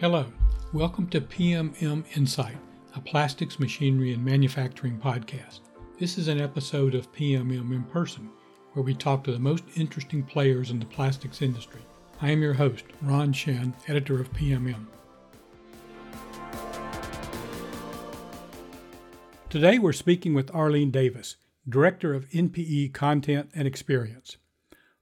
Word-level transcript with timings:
Hello, 0.00 0.24
welcome 0.72 1.06
to 1.08 1.20
PMM 1.20 2.04
Insight, 2.16 2.56
a 2.96 3.00
plastics, 3.02 3.58
machinery, 3.60 4.14
and 4.14 4.24
manufacturing 4.24 4.98
podcast. 4.98 5.60
This 5.98 6.16
is 6.16 6.26
an 6.28 6.40
episode 6.40 6.94
of 6.94 7.12
PMM 7.12 7.70
in 7.74 7.82
person, 7.82 8.30
where 8.72 8.82
we 8.82 8.94
talk 8.94 9.22
to 9.24 9.32
the 9.32 9.38
most 9.38 9.62
interesting 9.76 10.22
players 10.22 10.70
in 10.70 10.78
the 10.78 10.86
plastics 10.86 11.42
industry. 11.42 11.82
I 12.22 12.30
am 12.30 12.40
your 12.40 12.54
host, 12.54 12.86
Ron 13.02 13.34
Shinn, 13.34 13.74
editor 13.88 14.18
of 14.18 14.32
PMM. 14.32 14.86
Today 19.50 19.78
we're 19.78 19.92
speaking 19.92 20.32
with 20.32 20.54
Arlene 20.54 20.90
Davis, 20.90 21.36
Director 21.68 22.14
of 22.14 22.26
NPE 22.30 22.94
Content 22.94 23.50
and 23.54 23.68
Experience. 23.68 24.38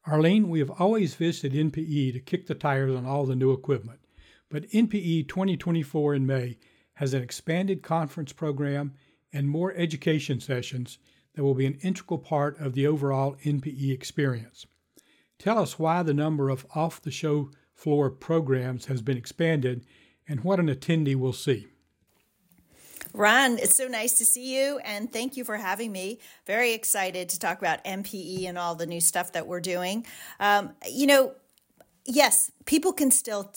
Arlene, 0.09 0.49
we 0.49 0.59
have 0.59 0.71
always 0.71 1.15
visited 1.15 1.53
NPE 1.53 2.15
to 2.15 2.19
kick 2.19 2.49
the 2.49 2.57
tires 2.57 2.96
on 2.96 3.07
all 3.07 3.27
the 3.27 3.37
new 3.37 3.53
equipment 3.53 4.01
but 4.49 4.69
NPE 4.71 5.29
2024 5.29 6.15
in 6.15 6.27
May 6.27 6.59
has 6.95 7.15
an 7.15 7.23
expanded 7.23 7.83
conference 7.83 8.33
program 8.33 8.95
and 9.33 9.48
more 9.48 9.73
education 9.74 10.41
sessions 10.41 10.98
that 11.34 11.45
will 11.45 11.55
be 11.55 11.66
an 11.66 11.79
integral 11.83 12.19
part 12.19 12.59
of 12.59 12.73
the 12.73 12.87
overall 12.87 13.37
NPE 13.45 13.93
experience. 13.93 14.66
Tell 15.38 15.59
us 15.59 15.79
why 15.79 16.02
the 16.02 16.15
number 16.15 16.48
of 16.48 16.66
off 16.74 17.01
the 17.01 17.11
show 17.11 17.51
floor 17.74 18.11
programs 18.11 18.87
has 18.87 19.02
been 19.02 19.16
expanded 19.16 19.87
and 20.27 20.43
what 20.43 20.59
an 20.59 20.69
attendee 20.69 21.15
will 21.15 21.33
see. 21.33 21.69
Ron, 23.15 23.59
it's 23.59 23.77
so 23.77 23.87
nice 23.87 24.19
to 24.19 24.27
see 24.27 24.59
you 24.59 24.79
and 24.85 25.12
thank 25.12 25.37
you 25.37 25.45
for 25.45 25.57
having 25.57 25.93
me. 25.93 26.19
Very 26.46 26.73
excited 26.73 27.29
to 27.30 27.38
talk 27.38 27.59
about 27.59 27.85
NPE 27.85 28.49
and 28.49 28.59
all 28.59 28.74
the 28.74 28.87
new 28.87 29.01
stuff 29.01 29.33
that 29.33 29.46
we're 29.46 29.60
doing. 29.60 30.05
Um, 30.41 30.74
you 30.91 31.07
know, 31.07 31.35
yes, 32.05 32.51
people 32.66 32.93
can 32.93 33.10
still 33.10 33.52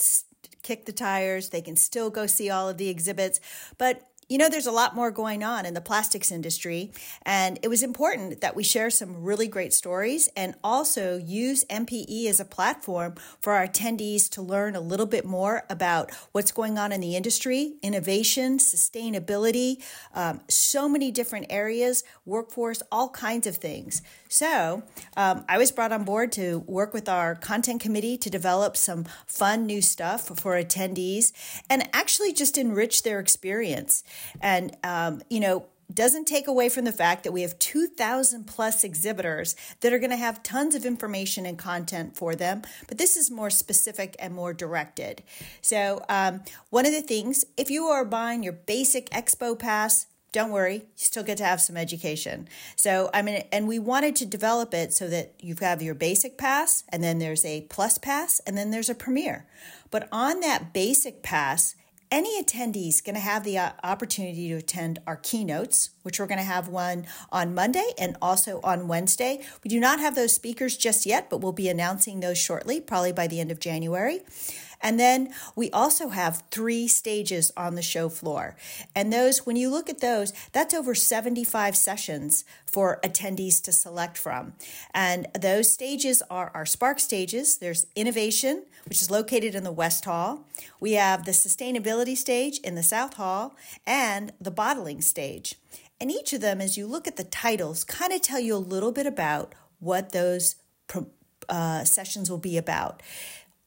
kick 0.62 0.86
the 0.86 0.92
tires. 0.92 1.50
They 1.50 1.62
can 1.62 1.76
still 1.76 2.10
go 2.10 2.28
see 2.28 2.50
all 2.50 2.70
of 2.70 2.78
the 2.78 2.90
exhibits. 2.90 3.40
But 3.78 4.08
you 4.32 4.38
know, 4.38 4.48
there's 4.48 4.66
a 4.66 4.72
lot 4.72 4.96
more 4.96 5.12
going 5.12 5.44
on 5.44 5.66
in 5.66 5.74
the 5.74 5.82
plastics 5.82 6.32
industry, 6.32 6.94
and 7.24 7.60
it 7.64 7.68
was 7.68 7.84
important 7.84 8.40
that 8.40 8.56
we 8.56 8.64
share 8.64 8.90
some 8.90 9.24
really 9.24 9.46
great 9.46 9.74
stories 9.74 10.30
and 10.38 10.56
also 10.64 11.18
use 11.18 11.66
NPE 11.66 12.28
as 12.28 12.40
a 12.40 12.46
platform 12.46 13.16
for 13.42 13.52
our 13.52 13.68
attendees 13.68 14.30
to 14.30 14.42
learn 14.42 14.74
a 14.74 14.80
little 14.80 15.06
bit 15.06 15.26
more 15.26 15.66
about 15.70 16.12
what's 16.32 16.54
going 16.54 16.78
on 16.78 16.94
in 16.94 17.02
the 17.02 17.18
industry, 17.18 17.74
innovation, 17.82 18.58
sustainability, 18.58 19.84
um, 20.16 20.40
so 20.48 20.88
many 20.88 21.12
different 21.12 21.48
areas, 21.50 22.06
workforce, 22.26 22.82
all 22.90 23.10
kinds 23.10 23.46
of 23.46 23.58
things. 23.58 24.02
So 24.32 24.84
um, 25.18 25.44
I 25.50 25.58
was 25.58 25.74
brought 25.74 25.92
on 25.92 26.06
board 26.06 26.32
to 26.34 26.60
work 26.60 26.94
with 26.94 27.10
our 27.10 27.36
content 27.36 27.82
committee 27.82 28.18
to 28.20 28.30
develop 28.30 28.78
some 28.78 29.04
fun 29.28 29.66
new 29.66 29.82
stuff 29.82 30.28
for 30.40 30.54
attendees 30.54 31.34
and 31.70 31.90
actually 31.92 32.32
just 32.32 32.58
enrich 32.58 33.04
their 33.04 33.20
experience. 33.20 34.06
And, 34.40 34.78
um, 34.86 35.22
you 35.30 35.42
know, 35.42 35.66
doesn't 35.94 36.26
take 36.26 36.48
away 36.48 36.70
from 36.70 36.86
the 36.86 36.94
fact 36.94 37.26
that 37.26 37.34
we 37.34 37.42
have 37.42 37.60
2,000 37.60 38.46
plus 38.46 38.86
exhibitors 38.86 39.54
that 39.82 39.92
are 39.92 40.00
going 40.00 40.12
to 40.12 40.16
have 40.16 40.42
tons 40.44 40.76
of 40.76 40.86
information 40.86 41.46
and 41.46 41.58
content 41.58 42.16
for 42.16 42.34
them, 42.34 42.62
but 42.88 42.98
this 42.98 43.18
is 43.18 43.30
more 43.30 43.50
specific 43.50 44.16
and 44.18 44.34
more 44.34 44.54
directed. 44.54 45.24
So, 45.62 46.06
um, 46.08 46.44
one 46.70 46.86
of 46.86 46.94
the 46.94 47.02
things, 47.02 47.44
if 47.58 47.70
you 47.70 47.88
are 47.88 48.06
buying 48.06 48.44
your 48.44 48.54
basic 48.54 49.10
expo 49.10 49.60
pass, 49.60 50.08
don't 50.32 50.52
worry, 50.52 50.76
you 50.76 50.84
still 50.96 51.24
get 51.24 51.38
to 51.38 51.46
have 51.46 51.60
some 51.60 51.76
education. 51.76 52.48
So, 52.76 53.10
I 53.14 53.22
mean, 53.22 53.44
and 53.52 53.68
we 53.68 53.80
wanted 53.80 54.16
to 54.18 54.26
develop 54.26 54.74
it 54.74 54.94
so 54.94 55.10
that 55.10 55.34
you 55.40 55.56
have 55.60 55.82
your 55.82 55.96
basic 55.96 56.38
pass, 56.38 56.84
and 56.90 57.04
then 57.04 57.20
there's 57.20 57.44
a 57.44 57.62
plus 57.70 57.98
pass, 57.98 58.40
and 58.48 58.58
then 58.58 58.72
there's 58.72 58.90
a 58.90 58.96
premier. 58.96 59.46
But 59.90 60.08
on 60.12 60.40
that 60.40 60.74
basic 60.74 61.22
pass, 61.22 61.76
any 62.12 62.42
attendee 62.42 62.90
is 62.90 63.00
going 63.00 63.16
to 63.16 63.22
have 63.22 63.46
the 63.46 63.58
uh, 63.58 63.72
opportunity 63.84 64.50
to 64.50 64.56
attend 64.56 65.00
our 65.08 65.16
keynotes, 65.16 65.92
which 66.04 66.20
we're 66.20 66.28
going 66.28 66.40
to 66.40 66.44
have 66.44 66.68
one 66.68 67.06
on 67.32 67.56
Monday 67.56 67.92
and 67.98 68.18
also 68.22 68.60
on 68.64 68.90
Wednesday. 68.90 69.42
We 69.64 69.70
do 69.70 69.80
not 69.80 70.02
have 70.02 70.16
those 70.16 70.36
speakers 70.36 70.76
just 70.76 71.06
yet, 71.06 71.30
but 71.30 71.40
we'll 71.40 71.54
be 71.54 71.70
announcing 71.70 72.20
those 72.20 72.38
shortly, 72.38 72.82
probably 72.82 73.14
by 73.14 73.28
the 73.28 73.40
end 73.40 73.50
of 73.50 73.62
January. 73.62 74.20
And 74.82 75.00
then 75.00 75.34
we 75.56 75.70
also 75.72 76.10
have 76.10 76.44
three 76.52 76.88
stages 76.88 77.52
on 77.56 77.76
the 77.76 77.82
show 77.82 78.10
floor. 78.10 78.56
And 78.96 79.12
those, 79.12 79.46
when 79.46 79.56
you 79.56 79.70
look 79.70 79.90
at 79.90 80.02
those, 80.02 80.34
that's 80.52 80.74
over 80.74 80.96
75 80.96 81.76
sessions 81.76 82.46
for 82.66 83.00
attendees 83.04 83.62
to 83.64 83.72
select 83.72 84.18
from. 84.18 84.54
And 84.94 85.28
those 85.40 85.72
stages 85.72 86.22
are 86.30 86.52
our 86.54 86.66
Spark 86.66 87.00
stages. 87.00 87.58
There's 87.58 87.88
innovation, 87.96 88.66
which 88.88 89.02
is 89.02 89.12
located 89.12 89.56
in 89.56 89.64
the 89.64 89.72
West 89.72 90.06
Hall. 90.06 90.48
We 90.80 90.94
have 90.94 91.26
the 91.26 91.32
sustainability 91.32 92.18
stage 92.18 92.60
in 92.60 92.76
the 92.76 92.84
South 92.84 93.16
Hall 93.16 93.56
and 93.86 94.34
the 94.40 94.52
bottling 94.52 95.02
stage. 95.02 95.56
And 96.00 96.10
each 96.10 96.34
of 96.34 96.42
them, 96.42 96.62
as 96.62 96.78
you 96.78 96.88
look 96.88 97.08
at 97.08 97.18
the 97.18 97.24
titles, 97.24 97.84
kind 97.84 98.12
of 98.12 98.22
tell 98.22 98.40
you 98.40 98.56
a 98.56 98.58
little 98.58 98.92
bit 98.92 99.06
about 99.06 99.54
what 99.80 100.12
those 100.12 100.56
uh, 101.50 101.84
sessions 101.84 102.30
will 102.32 102.38
be 102.38 102.58
about 102.58 103.04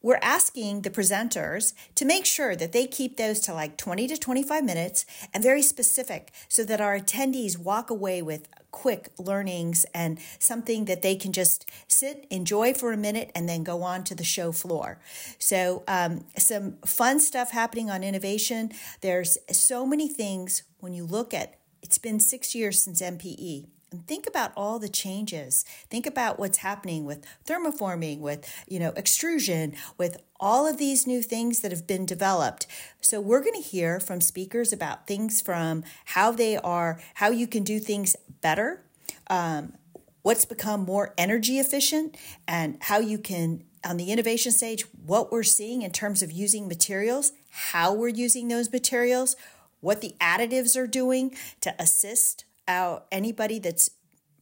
we're 0.05 0.19
asking 0.21 0.83
the 0.83 0.91
presenters 0.91 1.73
to 1.95 2.05
make 2.05 2.27
sure 2.27 2.55
that 2.55 2.73
they 2.73 2.87
keep 2.87 3.17
those 3.17 3.41
to 3.41 3.55
like 3.55 3.79
20 3.79 4.07
to 4.07 4.19
25 4.19 4.63
minutes 4.63 5.07
and 5.33 5.43
very 5.43 5.63
specific 5.63 6.31
so 6.47 6.63
that 6.63 6.79
our 6.79 6.99
attendees 7.01 7.57
walk 7.57 7.89
away 7.89 8.21
with 8.21 8.47
quick 8.71 9.09
learnings 9.19 9.87
and 9.95 10.19
something 10.39 10.85
that 10.85 11.01
they 11.01 11.17
can 11.17 11.33
just 11.33 11.71
sit, 11.89 12.27
enjoy 12.29 12.75
for 12.75 12.93
a 12.93 12.99
minute, 12.99 13.31
and 13.35 13.49
then 13.49 13.65
go 13.65 13.83
on 13.83 14.05
to 14.05 14.15
the 14.15 14.25
show 14.25 14.53
floor. 14.53 15.01
So, 15.39 15.85
um, 15.89 16.27
some 16.37 16.77
fun 16.85 17.19
stuff 17.19 17.53
happening 17.53 17.89
on 17.89 18.05
innovation. 18.05 18.73
There's 19.01 19.39
so 19.51 19.87
many 19.87 20.09
things 20.09 20.65
when 20.81 20.93
you 20.93 21.07
look 21.07 21.33
at 21.33 21.59
it's 21.83 21.99
been 21.99 22.21
six 22.21 22.55
years 22.55 22.83
since 22.83 23.01
NPE. 23.01 23.69
And 23.95 24.05
think 24.09 24.27
about 24.27 24.51
all 24.57 24.81
the 24.81 24.89
changes. 24.89 25.65
Think 25.89 26.05
about 26.05 26.37
what's 26.37 26.59
happening 26.59 27.05
with 27.05 27.25
thermoforming, 27.47 28.19
with, 28.19 28.53
you 28.67 28.81
know, 28.81 28.93
extrusion, 28.97 29.77
with 29.97 30.21
all 30.41 30.67
of 30.67 30.79
these 30.79 31.07
new 31.07 31.23
things 31.23 31.61
that 31.61 31.71
have 31.71 31.87
been 31.87 32.05
developed. 32.05 32.67
So 33.01 33.21
we're 33.21 33.41
going 33.41 33.55
to 33.55 33.69
hear 33.69 34.01
from 34.01 34.21
speakers 34.21 34.73
about 34.73 35.07
things 35.07 35.41
from 35.41 35.85
how 36.07 36.33
they 36.33 36.57
are, 36.57 37.01
how 37.15 37.31
you 37.31 37.47
can 37.47 37.63
do 37.63 37.79
things 37.79 38.17
better, 38.41 38.83
um, 39.31 39.75
what's 40.23 40.45
become 40.45 40.81
more 40.81 41.15
energy 41.17 41.61
efficient, 41.61 42.17
and 42.49 42.79
how 42.81 42.99
you 42.99 43.17
can 43.17 43.63
on 43.85 43.97
the 43.97 44.11
innovation 44.11 44.51
stage, 44.51 44.83
what 45.07 45.31
we're 45.31 45.45
seeing 45.45 45.83
in 45.83 45.93
terms 45.93 46.21
of 46.21 46.33
using 46.33 46.67
materials, 46.67 47.31
how 47.51 47.95
we're 47.95 48.09
using 48.09 48.49
those 48.49 48.73
materials, 48.73 49.37
what 49.79 50.01
the 50.01 50.17
additives 50.21 50.77
are 50.77 50.89
doing 50.89 51.37
to 51.61 51.73
assist 51.79 52.45
out 52.67 53.07
anybody 53.11 53.59
that's 53.59 53.91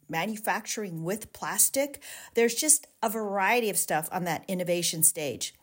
manufacturing 0.09 1.05
with 1.05 1.33
plastic. 1.33 2.01
There's 2.35 2.55
just 2.55 2.87
a 3.03 3.09
variety 3.09 3.71
of 3.71 3.79
stuff 3.79 4.09
on 4.13 4.25
that 4.25 4.45
innovation 4.47 5.03
stage. 5.03 5.55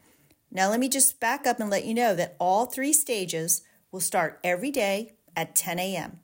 Now, 0.52 0.70
let 0.70 0.80
me 0.80 0.90
just 0.90 1.20
back 1.20 1.46
up 1.46 1.60
and 1.60 1.70
let 1.70 1.86
you 1.86 1.94
know 1.94 2.16
that 2.16 2.36
all 2.40 2.66
three 2.66 2.94
stages 2.94 3.62
will 3.92 4.00
start 4.00 4.40
every 4.44 4.72
day 4.72 5.14
at 5.36 5.56
10 5.56 5.80
a.m. 5.80 6.20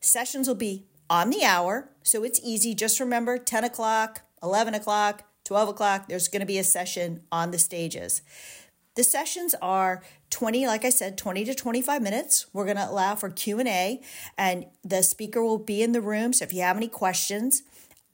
Sessions 0.00 0.48
will 0.48 0.54
be 0.54 0.86
on 1.10 1.30
the 1.30 1.44
hour, 1.44 1.90
so 2.02 2.24
it's 2.24 2.40
easy. 2.42 2.74
Just 2.74 3.00
remember 3.00 3.38
10 3.38 3.64
o'clock, 3.64 4.22
11 4.42 4.74
o'clock, 4.74 5.24
12 5.44 5.70
o'clock, 5.70 6.08
there's 6.08 6.28
going 6.28 6.40
to 6.40 6.46
be 6.46 6.58
a 6.58 6.64
session 6.64 7.22
on 7.32 7.50
the 7.50 7.58
stages. 7.58 8.22
The 8.98 9.04
sessions 9.04 9.54
are 9.62 10.02
20 10.30 10.66
like 10.66 10.84
I 10.84 10.90
said 10.90 11.16
20 11.16 11.44
to 11.44 11.54
25 11.54 12.02
minutes. 12.02 12.46
We're 12.52 12.64
going 12.64 12.78
to 12.78 12.90
allow 12.90 13.14
for 13.14 13.30
Q&A 13.30 14.00
and 14.36 14.66
the 14.82 15.04
speaker 15.04 15.40
will 15.40 15.58
be 15.58 15.84
in 15.84 15.92
the 15.92 16.00
room 16.00 16.32
so 16.32 16.44
if 16.44 16.52
you 16.52 16.62
have 16.62 16.76
any 16.76 16.88
questions, 16.88 17.62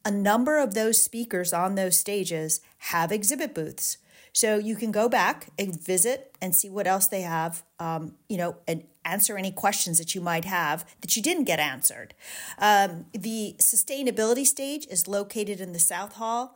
a 0.04 0.10
number 0.10 0.58
of 0.58 0.74
those 0.74 1.00
speakers 1.00 1.54
on 1.54 1.74
those 1.74 1.98
stages 1.98 2.60
have 2.90 3.10
exhibit 3.10 3.54
booths. 3.54 3.96
So 4.34 4.58
you 4.58 4.76
can 4.76 4.92
go 4.92 5.08
back 5.08 5.48
and 5.58 5.74
visit 5.74 6.36
and 6.42 6.54
see 6.54 6.68
what 6.68 6.86
else 6.86 7.06
they 7.06 7.22
have, 7.22 7.62
um, 7.78 8.16
you 8.28 8.36
know, 8.36 8.56
and 8.68 8.84
answer 9.06 9.38
any 9.38 9.52
questions 9.52 9.96
that 9.96 10.14
you 10.14 10.20
might 10.20 10.44
have 10.44 10.84
that 11.00 11.16
you 11.16 11.22
didn't 11.22 11.44
get 11.44 11.60
answered. 11.60 12.12
Um, 12.58 13.06
the 13.14 13.56
sustainability 13.58 14.44
stage 14.44 14.86
is 14.90 15.08
located 15.08 15.62
in 15.62 15.72
the 15.72 15.78
South 15.78 16.16
Hall. 16.16 16.54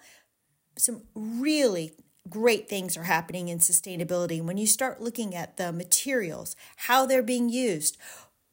Some 0.77 1.05
really 1.15 1.93
great 2.31 2.69
things 2.69 2.97
are 2.97 3.05
happening 3.05 3.49
in 3.49 3.59
sustainability. 3.59 4.43
When 4.43 4.57
you 4.57 4.67
start 4.67 5.01
looking 5.01 5.35
at 5.35 5.57
the 5.57 5.73
materials, 5.73 6.57
how 6.77 7.07
they're 7.07 7.23
being 7.23 7.49
used, 7.49 7.97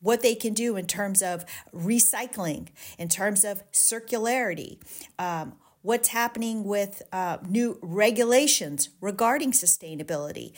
what 0.02 0.22
they 0.22 0.36
can 0.36 0.54
do 0.54 0.76
in 0.76 0.88
terms 0.88 1.22
of 1.22 1.46
recycling, 1.74 2.68
in 2.98 3.10
terms 3.10 3.44
of 3.44 3.64
circularity, 3.72 4.80
um, 5.18 5.54
what's 5.82 6.10
happening 6.10 6.64
with 6.64 7.02
uh, 7.12 7.38
new 7.48 7.80
regulations 7.82 8.90
regarding 9.02 9.52
sustainability. 9.52 10.54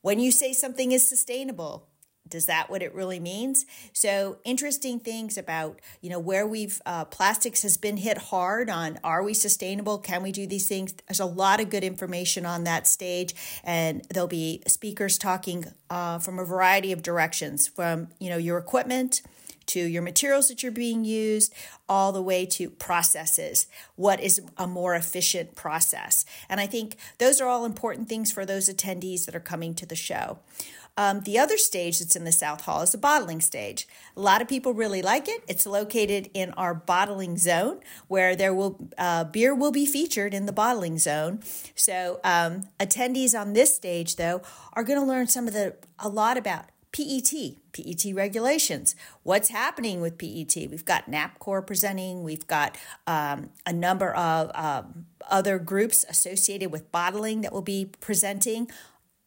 When 0.00 0.20
you 0.20 0.30
say 0.30 0.52
something 0.52 0.92
is 0.92 1.08
sustainable, 1.08 1.88
does 2.28 2.46
that 2.46 2.70
what 2.70 2.82
it 2.82 2.94
really 2.94 3.20
means 3.20 3.66
so 3.92 4.38
interesting 4.44 4.98
things 4.98 5.36
about 5.38 5.80
you 6.00 6.10
know 6.10 6.18
where 6.18 6.46
we've 6.46 6.80
uh, 6.86 7.04
plastics 7.04 7.62
has 7.62 7.76
been 7.76 7.96
hit 7.96 8.18
hard 8.18 8.68
on 8.70 8.98
are 9.04 9.22
we 9.22 9.34
sustainable 9.34 9.98
can 9.98 10.22
we 10.22 10.32
do 10.32 10.46
these 10.46 10.68
things 10.68 10.94
there's 11.08 11.20
a 11.20 11.26
lot 11.26 11.60
of 11.60 11.70
good 11.70 11.84
information 11.84 12.46
on 12.46 12.64
that 12.64 12.86
stage 12.86 13.34
and 13.64 14.04
there'll 14.10 14.28
be 14.28 14.62
speakers 14.66 15.18
talking 15.18 15.64
uh, 15.90 16.18
from 16.18 16.38
a 16.38 16.44
variety 16.44 16.92
of 16.92 17.02
directions 17.02 17.66
from 17.66 18.08
you 18.18 18.28
know 18.28 18.36
your 18.36 18.58
equipment 18.58 19.22
to 19.68 19.80
your 19.80 20.02
materials 20.02 20.48
that 20.48 20.62
you're 20.62 20.72
being 20.72 21.04
used, 21.04 21.54
all 21.88 22.10
the 22.10 22.22
way 22.22 22.44
to 22.44 22.70
processes. 22.70 23.66
What 23.96 24.20
is 24.20 24.40
a 24.56 24.66
more 24.66 24.94
efficient 24.94 25.54
process? 25.54 26.24
And 26.48 26.58
I 26.58 26.66
think 26.66 26.96
those 27.18 27.40
are 27.40 27.46
all 27.46 27.64
important 27.64 28.08
things 28.08 28.32
for 28.32 28.44
those 28.44 28.68
attendees 28.68 29.26
that 29.26 29.36
are 29.36 29.40
coming 29.40 29.74
to 29.74 29.86
the 29.86 29.96
show. 29.96 30.38
Um, 30.98 31.20
the 31.20 31.38
other 31.38 31.56
stage 31.56 32.00
that's 32.00 32.16
in 32.16 32.24
the 32.24 32.32
South 32.32 32.62
Hall 32.62 32.82
is 32.82 32.90
the 32.90 32.98
bottling 32.98 33.40
stage. 33.40 33.86
A 34.16 34.20
lot 34.20 34.42
of 34.42 34.48
people 34.48 34.74
really 34.74 35.00
like 35.00 35.28
it. 35.28 35.44
It's 35.46 35.64
located 35.64 36.28
in 36.34 36.50
our 36.54 36.74
bottling 36.74 37.38
zone, 37.38 37.78
where 38.08 38.34
there 38.34 38.52
will 38.52 38.90
uh, 38.98 39.22
beer 39.22 39.54
will 39.54 39.70
be 39.70 39.86
featured 39.86 40.34
in 40.34 40.46
the 40.46 40.52
bottling 40.52 40.98
zone. 40.98 41.38
So 41.76 42.18
um, 42.24 42.64
attendees 42.80 43.38
on 43.38 43.52
this 43.52 43.72
stage, 43.72 44.16
though, 44.16 44.42
are 44.72 44.82
going 44.82 44.98
to 44.98 45.06
learn 45.06 45.28
some 45.28 45.46
of 45.46 45.54
the 45.54 45.76
a 46.00 46.08
lot 46.08 46.36
about 46.36 46.64
PET, 46.90 47.32
PET 47.72 48.12
regulations. 48.12 48.96
What's 49.22 49.50
happening 49.50 50.00
with 50.00 50.18
PET? 50.18 50.68
We've 50.68 50.84
got 50.84 51.08
NAPCOR 51.08 51.64
presenting. 51.64 52.24
We've 52.24 52.46
got 52.48 52.76
um, 53.06 53.50
a 53.64 53.72
number 53.72 54.12
of 54.14 54.50
um, 54.54 55.06
other 55.30 55.60
groups 55.60 56.04
associated 56.08 56.72
with 56.72 56.90
bottling 56.90 57.42
that 57.42 57.52
will 57.52 57.62
be 57.62 57.90
presenting. 58.00 58.68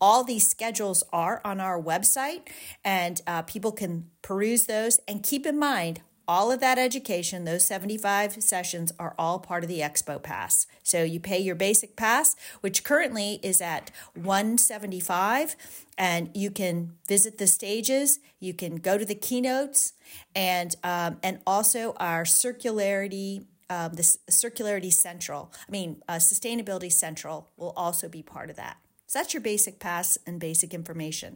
All 0.01 0.23
these 0.23 0.47
schedules 0.47 1.03
are 1.13 1.39
on 1.45 1.59
our 1.59 1.79
website, 1.79 2.47
and 2.83 3.21
uh, 3.27 3.43
people 3.43 3.71
can 3.71 4.09
peruse 4.23 4.65
those. 4.65 4.99
And 5.07 5.21
keep 5.21 5.45
in 5.45 5.59
mind, 5.59 6.01
all 6.27 6.51
of 6.51 6.59
that 6.61 6.79
education, 6.79 7.43
those 7.43 7.67
75 7.67 8.41
sessions, 8.41 8.91
are 8.97 9.13
all 9.19 9.37
part 9.39 9.63
of 9.63 9.67
the 9.67 9.79
Expo 9.81 10.21
Pass. 10.21 10.65
So 10.81 11.03
you 11.03 11.19
pay 11.19 11.39
your 11.39 11.55
basic 11.55 11.95
pass, 11.95 12.35
which 12.61 12.83
currently 12.83 13.39
is 13.43 13.61
at 13.61 13.91
175, 14.15 15.55
and 15.97 16.31
you 16.33 16.49
can 16.49 16.93
visit 17.07 17.37
the 17.37 17.47
stages. 17.47 18.19
You 18.39 18.53
can 18.53 18.77
go 18.77 18.97
to 18.97 19.05
the 19.05 19.13
keynotes, 19.15 19.93
and 20.35 20.75
um, 20.83 21.17
and 21.21 21.41
also 21.45 21.93
our 21.99 22.23
circularity 22.23 23.45
um, 23.69 23.93
the 23.93 24.01
Circularity 24.01 24.91
Central, 24.91 25.53
I 25.67 25.71
mean, 25.71 26.03
uh, 26.09 26.15
Sustainability 26.15 26.91
Central 26.91 27.49
will 27.55 27.71
also 27.77 28.09
be 28.09 28.21
part 28.21 28.49
of 28.49 28.57
that. 28.57 28.75
So 29.11 29.19
that's 29.19 29.33
your 29.33 29.41
basic 29.41 29.77
pass 29.77 30.17
and 30.25 30.39
basic 30.39 30.73
information. 30.73 31.35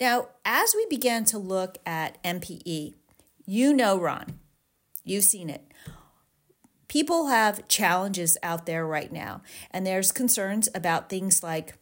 Now, 0.00 0.28
as 0.46 0.72
we 0.74 0.86
began 0.86 1.26
to 1.26 1.36
look 1.36 1.76
at 1.84 2.16
NPE, 2.24 2.94
you 3.44 3.74
know, 3.74 4.00
Ron, 4.00 4.38
you've 5.04 5.24
seen 5.24 5.50
it. 5.50 5.60
People 6.88 7.26
have 7.26 7.68
challenges 7.68 8.38
out 8.42 8.64
there 8.64 8.86
right 8.86 9.12
now, 9.12 9.42
and 9.70 9.86
there's 9.86 10.10
concerns 10.10 10.70
about 10.74 11.10
things 11.10 11.42
like 11.42 11.76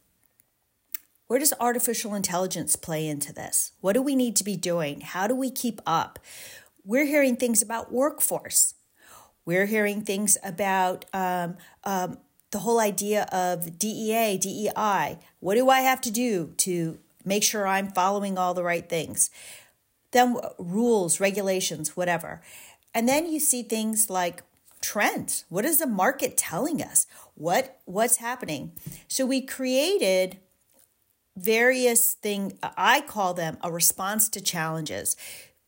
where 1.29 1.39
does 1.39 1.55
artificial 1.61 2.17
intelligence 2.17 2.75
play 2.75 3.07
into 3.07 3.33
this? 3.33 3.71
What 3.81 3.93
do 3.93 4.03
we 4.03 4.17
need 4.17 4.35
to 4.35 4.43
be 4.43 4.57
doing? 4.57 5.03
How 5.03 5.29
do 5.29 5.35
we 5.37 5.53
keep 5.53 5.81
up? 5.87 6.19
We're 6.85 7.07
hearing 7.07 7.37
things 7.37 7.63
about 7.63 7.93
workforce. 7.93 8.75
We're 9.45 9.67
hearing 9.67 10.03
things 10.03 10.37
about 10.43 11.05
um, 11.13 11.57
um, 11.85 12.19
the 12.51 12.61
whole 12.61 12.81
idea 12.81 13.25
of 13.33 13.79
DEA, 13.79 14.39
DEI. 14.39 15.19
What 15.41 15.55
do 15.55 15.69
I 15.69 15.81
have 15.81 16.01
to 16.03 16.11
do 16.11 16.55
to 16.59 16.99
make 17.25 17.43
sure 17.43 17.67
I'm 17.67 17.89
following 17.89 18.39
all 18.39 18.55
the 18.55 18.65
right 18.65 18.89
things? 18.89 19.31
Then 20.13 20.37
rules, 20.59 21.21
regulations, 21.21 21.97
whatever. 21.97 22.41
And 22.95 23.09
then 23.09 23.31
you 23.31 23.39
see 23.39 23.63
things 23.63 24.09
like 24.09 24.43
trends. 24.81 25.45
What 25.49 25.65
is 25.65 25.79
the 25.79 25.87
market 25.87 26.37
telling 26.37 26.83
us? 26.83 27.07
What 27.35 27.81
what's 27.85 28.17
happening? 28.17 28.73
So 29.07 29.27
we 29.27 29.41
created 29.41 30.39
various 31.37 32.15
thing 32.15 32.59
I 32.63 33.01
call 33.03 33.35
them 33.35 33.59
a 33.63 33.71
response 33.71 34.29
to 34.31 34.41
challenges. 34.41 35.17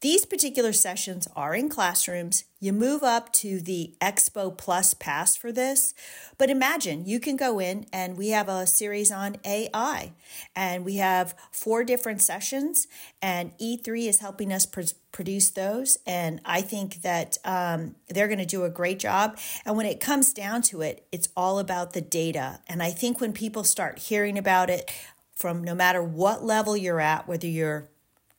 These 0.01 0.25
particular 0.25 0.73
sessions 0.73 1.29
are 1.37 1.55
in 1.55 1.69
classrooms. 1.69 2.45
You 2.59 2.73
move 2.73 3.03
up 3.03 3.31
to 3.35 3.61
the 3.61 3.93
Expo 4.01 4.57
Plus 4.57 4.95
Pass 4.95 5.37
for 5.37 5.53
this. 5.53 5.93
But 6.39 6.49
imagine 6.49 7.05
you 7.05 7.21
can 7.21 7.37
go 7.37 7.59
in 7.59 7.85
and 7.93 8.17
we 8.17 8.31
have 8.31 8.49
a 8.49 8.67
series 8.67 9.13
on 9.13 9.37
AI 9.45 10.13
and 10.57 10.87
we 10.87 10.97
have 10.97 11.35
four 11.53 11.85
different 11.85 12.23
sessions 12.23 12.87
and 13.21 13.53
E3 13.59 14.09
is 14.09 14.21
helping 14.21 14.55
us 14.55 14.65
pr- 14.65 14.95
produce 15.13 15.51
those. 15.51 15.99
And 16.07 16.41
I 16.47 16.63
think 16.63 17.03
that 17.03 17.37
um, 17.45 17.95
they're 18.09 18.29
going 18.29 18.39
to 18.39 18.47
do 18.47 18.65
a 18.65 18.71
great 18.71 19.01
job. 19.01 19.37
And 19.67 19.77
when 19.77 19.85
it 19.85 20.01
comes 20.01 20.33
down 20.33 20.63
to 20.63 20.81
it, 20.81 21.07
it's 21.13 21.29
all 21.37 21.59
about 21.59 21.93
the 21.93 22.01
data. 22.01 22.61
And 22.67 22.83
I 22.83 22.91
think 22.91 23.21
when 23.21 23.35
people 23.35 23.65
start 23.65 23.99
hearing 23.99 24.39
about 24.39 24.71
it 24.71 24.91
from 25.35 25.63
no 25.63 25.75
matter 25.75 26.03
what 26.03 26.43
level 26.43 26.75
you're 26.75 27.01
at, 27.01 27.29
whether 27.29 27.47
you're 27.47 27.90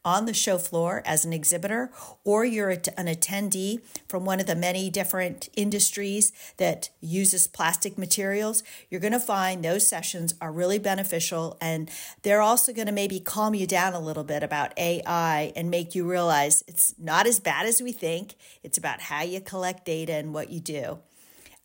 on 0.04 0.26
the 0.26 0.34
show 0.34 0.58
floor 0.58 1.02
as 1.06 1.26
an 1.26 1.34
exhibitor, 1.34 1.92
or 2.24 2.44
you're 2.44 2.70
an 2.70 3.08
attendee 3.08 3.80
from 4.08 4.26
one 4.26 4.40
of 4.40 4.48
the 4.48 4.56
many 4.56 4.90
different 4.90 5.50
industries 5.56 6.32
that 6.58 6.90
uses 7.00 7.48
plastic 7.48 7.98
materials, 7.98 8.64
you're 8.90 9.02
going 9.02 9.14
to 9.14 9.20
find 9.20 9.64
those 9.64 9.88
sessions 9.88 10.34
are 10.42 10.52
really 10.52 10.80
beneficial. 10.80 11.58
And 11.62 11.90
they're 12.24 12.42
also 12.42 12.74
going 12.74 12.88
to 12.88 12.92
maybe 12.92 13.20
calm 13.20 13.54
you 13.54 13.68
down 13.68 13.94
a 13.94 14.00
little 14.00 14.24
bit 14.24 14.44
about 14.44 14.78
AI 14.78 15.54
and 15.56 15.70
make 15.70 15.94
you 15.94 16.10
realize 16.10 16.64
it's 16.68 16.96
not 16.98 17.28
as 17.28 17.40
bad 17.40 17.66
as 17.66 17.82
we 17.82 17.92
think. 17.92 18.36
It's 18.64 18.78
about 18.78 19.02
how 19.02 19.22
you 19.22 19.40
collect 19.42 19.86
data 19.86 20.14
and 20.14 20.34
what 20.34 20.50
you 20.50 20.60
do. 20.60 21.00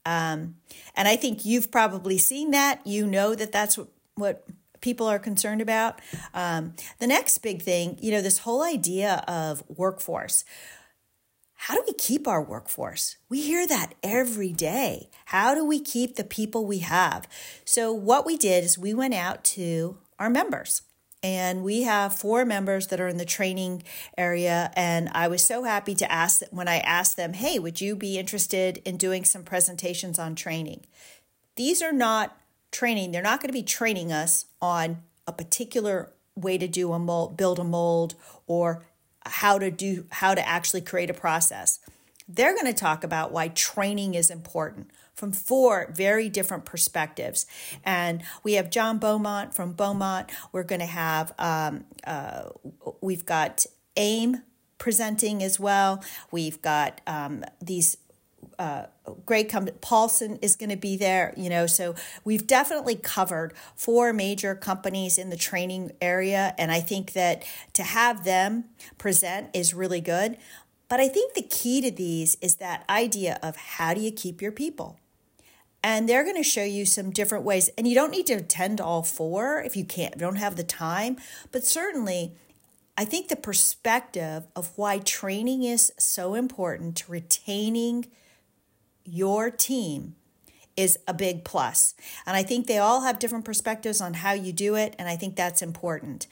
Um, 0.05 0.57
and 0.95 1.09
I 1.09 1.17
think 1.17 1.45
you've 1.45 1.71
probably 1.71 2.19
seen 2.19 2.53
that. 2.53 2.87
You 2.87 3.07
know 3.07 3.35
that 3.35 3.51
that's 3.51 3.77
what, 3.77 3.89
what 4.15 4.47
people 4.87 5.09
are 5.09 5.19
concerned 5.19 5.61
about. 5.61 6.01
Um, 6.33 6.75
the 7.01 7.09
next 7.09 7.39
big 7.39 7.61
thing, 7.61 7.99
you 8.01 8.13
know, 8.13 8.23
this 8.23 8.39
whole 8.39 8.63
idea 8.63 9.25
of 9.27 9.65
workforce. 9.69 10.45
How 11.55 11.75
do 11.75 11.83
we 11.89 11.93
keep 11.95 12.29
our 12.29 12.41
workforce? 12.41 13.17
We 13.29 13.41
hear 13.41 13.67
that 13.67 13.95
every 14.05 14.53
day. 14.53 15.11
How 15.25 15.57
do 15.57 15.65
we 15.65 15.81
keep 15.81 16.15
the 16.15 16.23
people 16.23 16.65
we 16.65 16.79
have? 16.79 17.27
So, 17.65 17.93
what 17.93 18.25
we 18.25 18.37
did 18.37 18.63
is 18.63 18.79
we 18.79 18.95
went 18.95 19.15
out 19.15 19.43
to 19.57 19.99
our 20.21 20.31
members 20.31 20.83
and 21.21 21.65
we 21.65 21.83
have 21.83 22.17
four 22.17 22.45
members 22.45 22.87
that 22.87 23.01
are 23.01 23.09
in 23.09 23.17
the 23.17 23.25
training 23.25 23.83
area 24.17 24.71
and 24.77 25.09
i 25.13 25.27
was 25.27 25.43
so 25.43 25.65
happy 25.65 25.95
to 25.95 26.11
ask 26.13 26.43
when 26.51 26.69
i 26.69 26.77
asked 26.79 27.17
them 27.17 27.33
hey 27.33 27.59
would 27.59 27.81
you 27.81 27.97
be 27.97 28.19
interested 28.19 28.83
in 28.85 28.99
doing 28.99 29.25
some 29.25 29.43
presentations 29.43 30.19
on 30.19 30.35
training 30.35 30.85
these 31.57 31.81
are 31.83 31.93
not 31.93 32.39
training, 32.71 33.13
they're 33.13 33.23
not 33.23 33.41
going 33.41 33.49
to 33.49 33.53
be 33.53 33.63
training 33.63 34.13
us 34.13 34.47
on 34.61 35.03
a 35.27 35.33
particular 35.33 36.13
way 36.35 36.59
to 36.59 36.69
do 36.69 36.93
a 36.93 36.99
mold, 36.99 37.37
build 37.37 37.59
a 37.59 37.65
mold 37.65 38.15
or 38.47 38.85
how 39.25 39.59
to 39.59 39.71
do 39.71 40.07
how 40.11 40.35
to 40.35 40.47
actually 40.47 40.81
create 40.81 41.11
a 41.11 41.15
process. 41.15 41.81
They're 42.29 42.55
going 42.55 42.67
to 42.67 42.75
talk 42.75 43.05
about 43.05 43.33
why 43.33 43.49
training 43.49 44.15
is 44.15 44.31
important 44.31 44.91
from 45.15 45.33
four 45.33 45.91
very 45.95 46.29
different 46.29 46.65
perspectives. 46.65 47.47
And 47.85 48.23
we 48.43 48.55
have 48.55 48.71
John 48.71 48.99
Beaumont 48.99 49.55
from 49.55 49.73
Beaumont. 49.73 50.31
We're 50.53 50.65
going 50.65 50.81
to 50.81 50.87
have, 50.87 51.33
um, 51.39 51.85
uh, 52.07 52.51
we've 53.01 53.25
got 53.25 53.65
AIM 53.97 54.43
presenting 54.79 55.43
as 55.43 55.59
well. 55.59 56.05
We've 56.31 56.61
got 56.61 57.01
um, 57.07 57.45
these 57.63 57.97
uh, 58.59 58.87
Greg 59.25 59.49
come 59.49 59.69
Paulson 59.81 60.39
is 60.43 60.57
going 60.57 60.71
to 60.71 60.77
be 60.77 60.97
there, 60.97 61.33
you 61.37 61.49
know. 61.49 61.67
So 61.67 61.95
we've 62.25 62.47
definitely 62.47 62.97
covered 62.97 63.55
four 63.75 64.13
major 64.13 64.55
companies 64.55 65.19
in 65.19 65.31
the 65.31 65.37
training 65.37 65.93
area, 66.01 66.55
and 66.59 66.71
I 66.71 66.81
think 66.81 67.13
that 67.13 67.45
to 67.75 67.83
have 67.83 68.25
them 68.25 68.65
present 68.99 69.51
is 69.55 69.75
really 69.75 70.01
good. 70.01 70.37
But 70.89 71.01
I 71.01 71.09
think 71.09 71.35
the 71.35 71.43
key 71.43 71.81
to 71.81 71.91
these 71.91 72.37
is 72.41 72.57
that 72.57 72.85
idea 72.89 73.39
of 73.43 73.57
how 73.57 73.95
do 73.95 74.01
you 74.01 74.13
keep 74.13 74.41
your 74.41 74.53
people? 74.53 74.99
And 75.83 76.09
they're 76.09 76.25
going 76.25 76.37
to 76.37 76.43
show 76.43 76.65
you 76.65 76.85
some 76.85 77.11
different 77.11 77.45
ways. 77.45 77.71
And 77.79 77.87
you 77.87 77.95
don't 77.95 78.11
need 78.11 78.27
to 78.27 78.35
attend 78.35 78.81
all 78.81 79.03
four 79.03 79.61
if 79.63 79.77
you 79.77 79.85
can't, 79.85 80.15
if 80.15 80.21
you 80.21 80.27
don't 80.27 80.37
have 80.37 80.57
the 80.57 80.65
time. 80.65 81.17
But 81.53 81.65
certainly, 81.65 82.33
I 82.99 83.05
think 83.05 83.29
the 83.29 83.37
perspective 83.37 84.47
of 84.57 84.73
why 84.77 84.99
training 84.99 85.63
is 85.65 85.93
so 85.99 86.35
important 86.35 86.97
to 86.97 87.13
retaining 87.13 88.07
your 89.07 89.51
team 89.51 90.15
is 90.77 90.99
a 91.09 91.15
big 91.15 91.45
plus. 91.45 91.95
And 92.27 92.37
I 92.37 92.43
think 92.43 92.67
they 92.67 92.79
all 92.79 93.03
have 93.03 93.19
different 93.19 93.45
perspectives 93.45 94.01
on 94.01 94.15
how 94.15 94.33
you 94.33 94.53
do 94.53 94.75
it. 94.75 94.95
And 94.99 95.09
I 95.09 95.17
think 95.17 95.37
that's 95.37 95.63
important. 95.63 96.27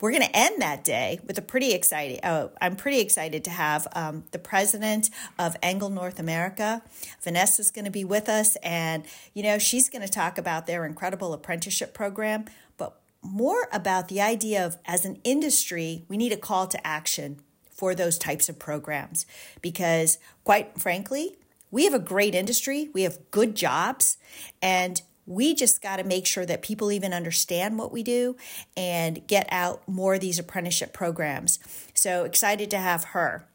We're 0.00 0.10
going 0.10 0.24
to 0.24 0.36
end 0.36 0.60
that 0.60 0.82
day 0.82 1.20
with 1.24 1.38
a 1.38 1.42
pretty 1.42 1.72
exciting. 1.72 2.18
Oh, 2.24 2.50
I'm 2.60 2.74
pretty 2.74 2.98
excited 2.98 3.44
to 3.44 3.50
have 3.50 3.86
um, 3.92 4.24
the 4.32 4.38
president 4.38 5.10
of 5.38 5.56
ENGEL 5.62 5.90
North 5.90 6.18
America. 6.18 6.82
Vanessa's 7.22 7.70
going 7.70 7.84
to 7.84 7.90
be 7.90 8.04
with 8.04 8.28
us, 8.28 8.56
and 8.64 9.04
you 9.32 9.44
know 9.44 9.58
she's 9.58 9.88
going 9.88 10.02
to 10.02 10.10
talk 10.10 10.38
about 10.38 10.66
their 10.66 10.84
incredible 10.84 11.32
apprenticeship 11.32 11.94
program. 11.94 12.46
But 12.76 12.98
more 13.22 13.68
about 13.72 14.08
the 14.08 14.20
idea 14.20 14.66
of 14.66 14.76
as 14.86 15.04
an 15.04 15.20
industry, 15.22 16.04
we 16.08 16.16
need 16.16 16.32
a 16.32 16.36
call 16.36 16.66
to 16.66 16.84
action 16.84 17.38
for 17.70 17.94
those 17.94 18.18
types 18.18 18.48
of 18.48 18.58
programs 18.58 19.24
because, 19.60 20.18
quite 20.42 20.80
frankly, 20.80 21.36
we 21.72 21.84
have 21.84 21.94
a 21.94 21.98
great 21.98 22.36
industry, 22.36 22.90
we 22.92 23.02
have 23.02 23.18
good 23.32 23.56
jobs, 23.56 24.18
and 24.60 25.02
we 25.26 25.54
just 25.54 25.82
got 25.82 25.96
to 25.96 26.04
make 26.04 26.26
sure 26.26 26.46
that 26.46 26.62
people 26.62 26.92
even 26.92 27.12
understand 27.12 27.78
what 27.78 27.90
we 27.90 28.02
do 28.02 28.36
and 28.76 29.26
get 29.26 29.46
out 29.50 29.88
more 29.88 30.14
of 30.14 30.20
these 30.20 30.38
apprenticeship 30.38 30.92
programs. 30.92 31.58
So 31.94 32.24
excited 32.24 32.70
to 32.70 32.78
have 32.78 33.04
her. 33.04 33.48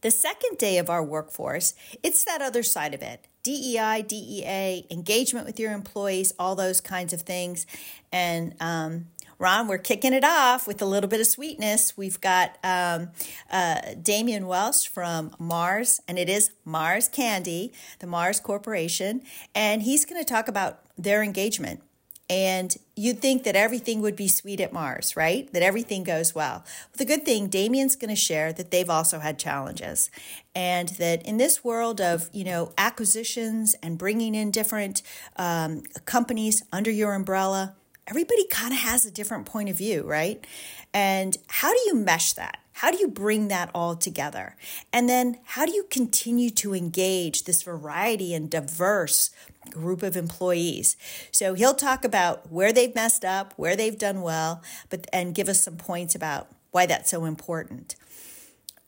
The 0.00 0.10
second 0.10 0.58
day 0.58 0.78
of 0.78 0.90
our 0.90 1.02
workforce, 1.02 1.74
it's 2.02 2.24
that 2.24 2.42
other 2.42 2.62
side 2.62 2.94
of 2.94 3.02
it. 3.02 3.26
DEI, 3.42 4.02
DEA, 4.02 4.86
engagement 4.90 5.46
with 5.46 5.60
your 5.60 5.72
employees, 5.72 6.32
all 6.38 6.56
those 6.56 6.80
kinds 6.80 7.12
of 7.12 7.22
things. 7.22 7.66
And 8.12 8.54
um, 8.60 9.06
Ron, 9.38 9.68
we're 9.68 9.78
kicking 9.78 10.12
it 10.12 10.24
off 10.24 10.66
with 10.66 10.80
a 10.80 10.86
little 10.86 11.08
bit 11.08 11.20
of 11.20 11.26
sweetness. 11.26 11.96
We've 11.96 12.20
got 12.20 12.56
um, 12.64 13.10
uh, 13.50 13.94
Damian 14.02 14.46
Welsh 14.46 14.88
from 14.88 15.34
Mars, 15.38 16.00
and 16.08 16.18
it 16.18 16.28
is 16.28 16.50
Mars 16.64 17.08
Candy, 17.08 17.72
the 17.98 18.06
Mars 18.06 18.40
Corporation, 18.40 19.22
and 19.54 19.82
he's 19.82 20.04
going 20.04 20.20
to 20.20 20.28
talk 20.28 20.48
about 20.48 20.80
their 20.96 21.22
engagement. 21.22 21.82
And 22.28 22.76
you'd 22.96 23.20
think 23.20 23.44
that 23.44 23.54
everything 23.54 24.00
would 24.00 24.16
be 24.16 24.26
sweet 24.26 24.60
at 24.60 24.72
Mars, 24.72 25.16
right? 25.16 25.52
That 25.52 25.62
everything 25.62 26.02
goes 26.02 26.34
well. 26.34 26.64
the 26.96 27.04
good 27.04 27.24
thing, 27.24 27.46
Damien's 27.46 27.94
going 27.94 28.08
to 28.08 28.16
share 28.16 28.52
that 28.52 28.72
they've 28.72 28.90
also 28.90 29.20
had 29.20 29.38
challenges, 29.38 30.10
and 30.54 30.88
that 30.90 31.24
in 31.24 31.36
this 31.36 31.62
world 31.62 32.00
of 32.00 32.28
you 32.32 32.42
know 32.42 32.72
acquisitions 32.76 33.76
and 33.82 33.96
bringing 33.96 34.34
in 34.34 34.50
different 34.50 35.02
um, 35.36 35.82
companies 36.04 36.64
under 36.72 36.90
your 36.90 37.14
umbrella, 37.14 37.76
everybody 38.08 38.46
kind 38.48 38.72
of 38.72 38.80
has 38.80 39.04
a 39.04 39.10
different 39.10 39.46
point 39.46 39.68
of 39.68 39.78
view, 39.78 40.02
right? 40.02 40.44
And 40.92 41.36
how 41.48 41.72
do 41.72 41.80
you 41.86 41.94
mesh 41.94 42.32
that? 42.32 42.58
How 42.72 42.90
do 42.90 42.98
you 42.98 43.08
bring 43.08 43.48
that 43.48 43.70
all 43.74 43.96
together? 43.96 44.54
And 44.92 45.08
then 45.08 45.38
how 45.44 45.64
do 45.64 45.72
you 45.72 45.84
continue 45.84 46.50
to 46.50 46.74
engage 46.74 47.44
this 47.44 47.62
variety 47.62 48.34
and 48.34 48.50
diverse 48.50 49.30
group 49.70 50.02
of 50.02 50.16
employees? 50.16 50.96
So 51.30 51.54
he'll 51.54 51.74
talk 51.74 52.04
about 52.04 52.50
where 52.50 52.72
they've 52.72 52.94
messed 52.94 53.24
up, 53.24 53.54
where 53.56 53.76
they've 53.76 53.98
done 53.98 54.22
well, 54.22 54.62
but 54.90 55.06
and 55.12 55.34
give 55.34 55.48
us 55.48 55.62
some 55.62 55.76
points 55.76 56.14
about 56.14 56.48
why 56.70 56.86
that's 56.86 57.10
so 57.10 57.24
important. 57.24 57.96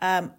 Um, 0.01 0.33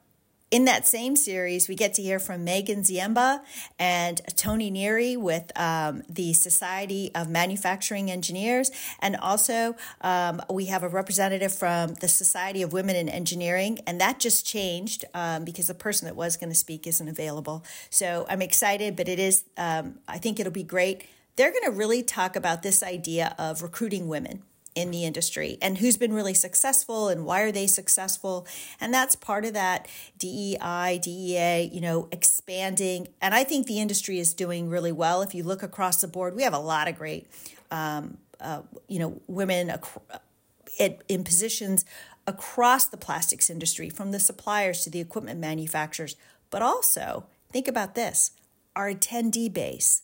in 0.51 0.65
that 0.65 0.87
same 0.87 1.15
series, 1.15 1.67
we 1.67 1.75
get 1.75 1.93
to 1.95 2.01
hear 2.01 2.19
from 2.19 2.43
Megan 2.43 2.81
Ziemba 2.81 3.41
and 3.77 4.19
Tony 4.35 4.71
Neary 4.71 5.15
with 5.15 5.51
um, 5.55 6.03
the 6.09 6.33
Society 6.33 7.11
of 7.13 7.29
Manufacturing 7.29 8.09
Engineers. 8.09 8.71
And 8.99 9.15
also, 9.17 9.75
um, 10.01 10.41
we 10.49 10.65
have 10.65 10.81
a 10.81 10.89
representative 10.89 11.53
from 11.53 11.93
the 11.95 12.07
Society 12.07 12.63
of 12.63 12.73
Women 12.73 12.95
in 12.95 13.09
Engineering. 13.09 13.79
And 13.85 14.01
that 14.01 14.19
just 14.19 14.45
changed 14.45 15.05
um, 15.13 15.45
because 15.45 15.67
the 15.67 15.75
person 15.75 16.07
that 16.07 16.15
was 16.15 16.35
going 16.35 16.49
to 16.49 16.55
speak 16.55 16.87
isn't 16.87 17.07
available. 17.07 17.63
So 17.91 18.25
I'm 18.27 18.41
excited, 18.41 18.95
but 18.95 19.07
it 19.07 19.19
is, 19.19 19.43
um, 19.57 19.99
I 20.07 20.17
think 20.17 20.39
it'll 20.39 20.51
be 20.51 20.63
great. 20.63 21.05
They're 21.35 21.51
going 21.51 21.65
to 21.65 21.71
really 21.71 22.01
talk 22.01 22.35
about 22.35 22.63
this 22.63 22.81
idea 22.81 23.35
of 23.37 23.61
recruiting 23.61 24.07
women 24.07 24.43
in 24.75 24.91
the 24.91 25.03
industry 25.03 25.57
and 25.61 25.79
who's 25.79 25.97
been 25.97 26.13
really 26.13 26.33
successful 26.33 27.09
and 27.09 27.25
why 27.25 27.41
are 27.41 27.51
they 27.51 27.67
successful. 27.67 28.47
And 28.79 28.93
that's 28.93 29.15
part 29.15 29.45
of 29.45 29.53
that 29.53 29.87
DEI 30.17 30.99
DEA 31.01 31.69
you 31.71 31.81
know 31.81 32.07
expanding. 32.11 33.07
And 33.21 33.33
I 33.33 33.43
think 33.43 33.67
the 33.67 33.79
industry 33.79 34.19
is 34.19 34.33
doing 34.33 34.69
really 34.69 34.91
well. 34.91 35.21
If 35.21 35.33
you 35.33 35.43
look 35.43 35.63
across 35.63 36.01
the 36.01 36.07
board 36.07 36.35
we 36.35 36.43
have 36.43 36.53
a 36.53 36.59
lot 36.59 36.87
of 36.87 36.95
great 36.97 37.27
um, 37.71 38.17
uh, 38.39 38.61
you 38.87 38.99
know 38.99 39.21
women 39.27 39.71
ac- 39.71 40.97
in 41.07 41.23
positions 41.23 41.85
across 42.25 42.85
the 42.85 42.97
plastics 42.97 43.49
industry 43.49 43.89
from 43.89 44.11
the 44.11 44.19
suppliers 44.19 44.83
to 44.83 44.89
the 44.89 44.99
equipment 44.99 45.39
manufacturers. 45.39 46.15
But 46.49 46.61
also 46.61 47.25
think 47.51 47.67
about 47.67 47.95
this 47.95 48.31
our 48.75 48.93
attendee 48.93 49.51
base. 49.51 50.03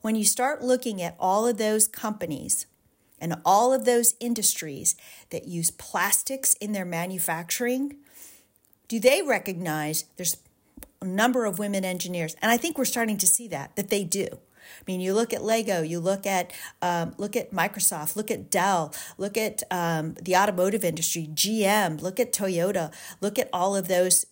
When 0.00 0.16
you 0.16 0.24
start 0.24 0.62
looking 0.62 1.02
at 1.02 1.16
all 1.18 1.46
of 1.46 1.58
those 1.58 1.88
companies 1.88 2.66
and 3.20 3.36
all 3.44 3.72
of 3.72 3.84
those 3.84 4.14
industries 4.20 4.96
that 5.30 5.46
use 5.46 5.70
plastics 5.70 6.54
in 6.54 6.72
their 6.72 6.84
manufacturing, 6.84 7.96
do 8.88 9.00
they 9.00 9.22
recognize 9.22 10.04
there's 10.16 10.36
a 11.00 11.06
number 11.06 11.44
of 11.44 11.58
women 11.58 11.84
engineers? 11.84 12.36
And 12.42 12.50
I 12.50 12.56
think 12.56 12.76
we're 12.76 12.84
starting 12.84 13.16
to 13.18 13.26
see 13.26 13.48
that, 13.48 13.76
that 13.76 13.88
they 13.88 14.04
do. 14.04 14.28
I 14.30 14.82
mean, 14.86 15.00
you 15.00 15.14
look 15.14 15.32
at 15.32 15.42
Lego, 15.42 15.82
you 15.82 16.00
look 16.00 16.26
at 16.26 16.52
um, 16.82 17.14
look 17.18 17.36
at 17.36 17.52
Microsoft, 17.52 18.16
look 18.16 18.30
at 18.30 18.50
Dell, 18.50 18.94
look 19.18 19.36
at 19.36 19.62
um, 19.70 20.14
the 20.22 20.36
automotive 20.36 20.84
industry, 20.84 21.28
GM, 21.32 22.00
look 22.00 22.18
at 22.18 22.32
Toyota, 22.32 22.92
look 23.20 23.38
at 23.38 23.48
all 23.52 23.76
of 23.76 23.88
those 23.88 24.26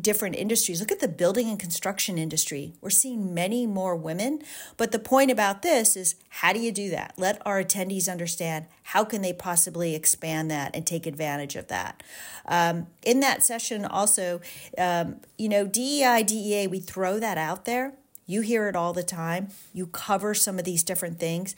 different 0.00 0.36
industries. 0.36 0.80
Look 0.80 0.92
at 0.92 1.00
the 1.00 1.08
building 1.08 1.48
and 1.48 1.58
construction 1.58 2.18
industry. 2.18 2.74
We're 2.80 2.90
seeing 2.90 3.32
many 3.32 3.66
more 3.66 3.96
women. 3.96 4.40
But 4.76 4.92
the 4.92 4.98
point 4.98 5.30
about 5.30 5.62
this 5.62 5.96
is 5.96 6.16
how 6.28 6.52
do 6.52 6.60
you 6.60 6.70
do 6.70 6.90
that? 6.90 7.14
Let 7.16 7.40
our 7.46 7.62
attendees 7.62 8.10
understand 8.10 8.66
how 8.82 9.04
can 9.04 9.22
they 9.22 9.32
possibly 9.32 9.94
expand 9.94 10.50
that 10.50 10.76
and 10.76 10.86
take 10.86 11.06
advantage 11.06 11.56
of 11.56 11.68
that. 11.68 12.02
Um, 12.46 12.88
in 13.02 13.20
that 13.20 13.42
session, 13.42 13.84
also, 13.84 14.40
um, 14.76 15.16
you 15.38 15.48
know, 15.48 15.66
DEI, 15.66 16.22
DEA, 16.24 16.66
we 16.66 16.80
throw 16.80 17.18
that 17.18 17.38
out 17.38 17.64
there. 17.64 17.94
You 18.26 18.42
hear 18.42 18.68
it 18.68 18.76
all 18.76 18.92
the 18.92 19.02
time. 19.02 19.48
You 19.72 19.86
cover 19.86 20.34
some 20.34 20.58
of 20.58 20.64
these 20.64 20.82
different 20.82 21.18
things. 21.18 21.56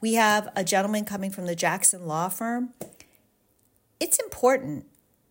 We 0.00 0.14
have 0.14 0.48
a 0.56 0.64
gentleman 0.64 1.04
coming 1.04 1.30
from 1.30 1.46
the 1.46 1.54
Jackson 1.54 2.06
Law 2.06 2.28
Firm. 2.28 2.70
It's 4.00 4.18
important 4.18 4.86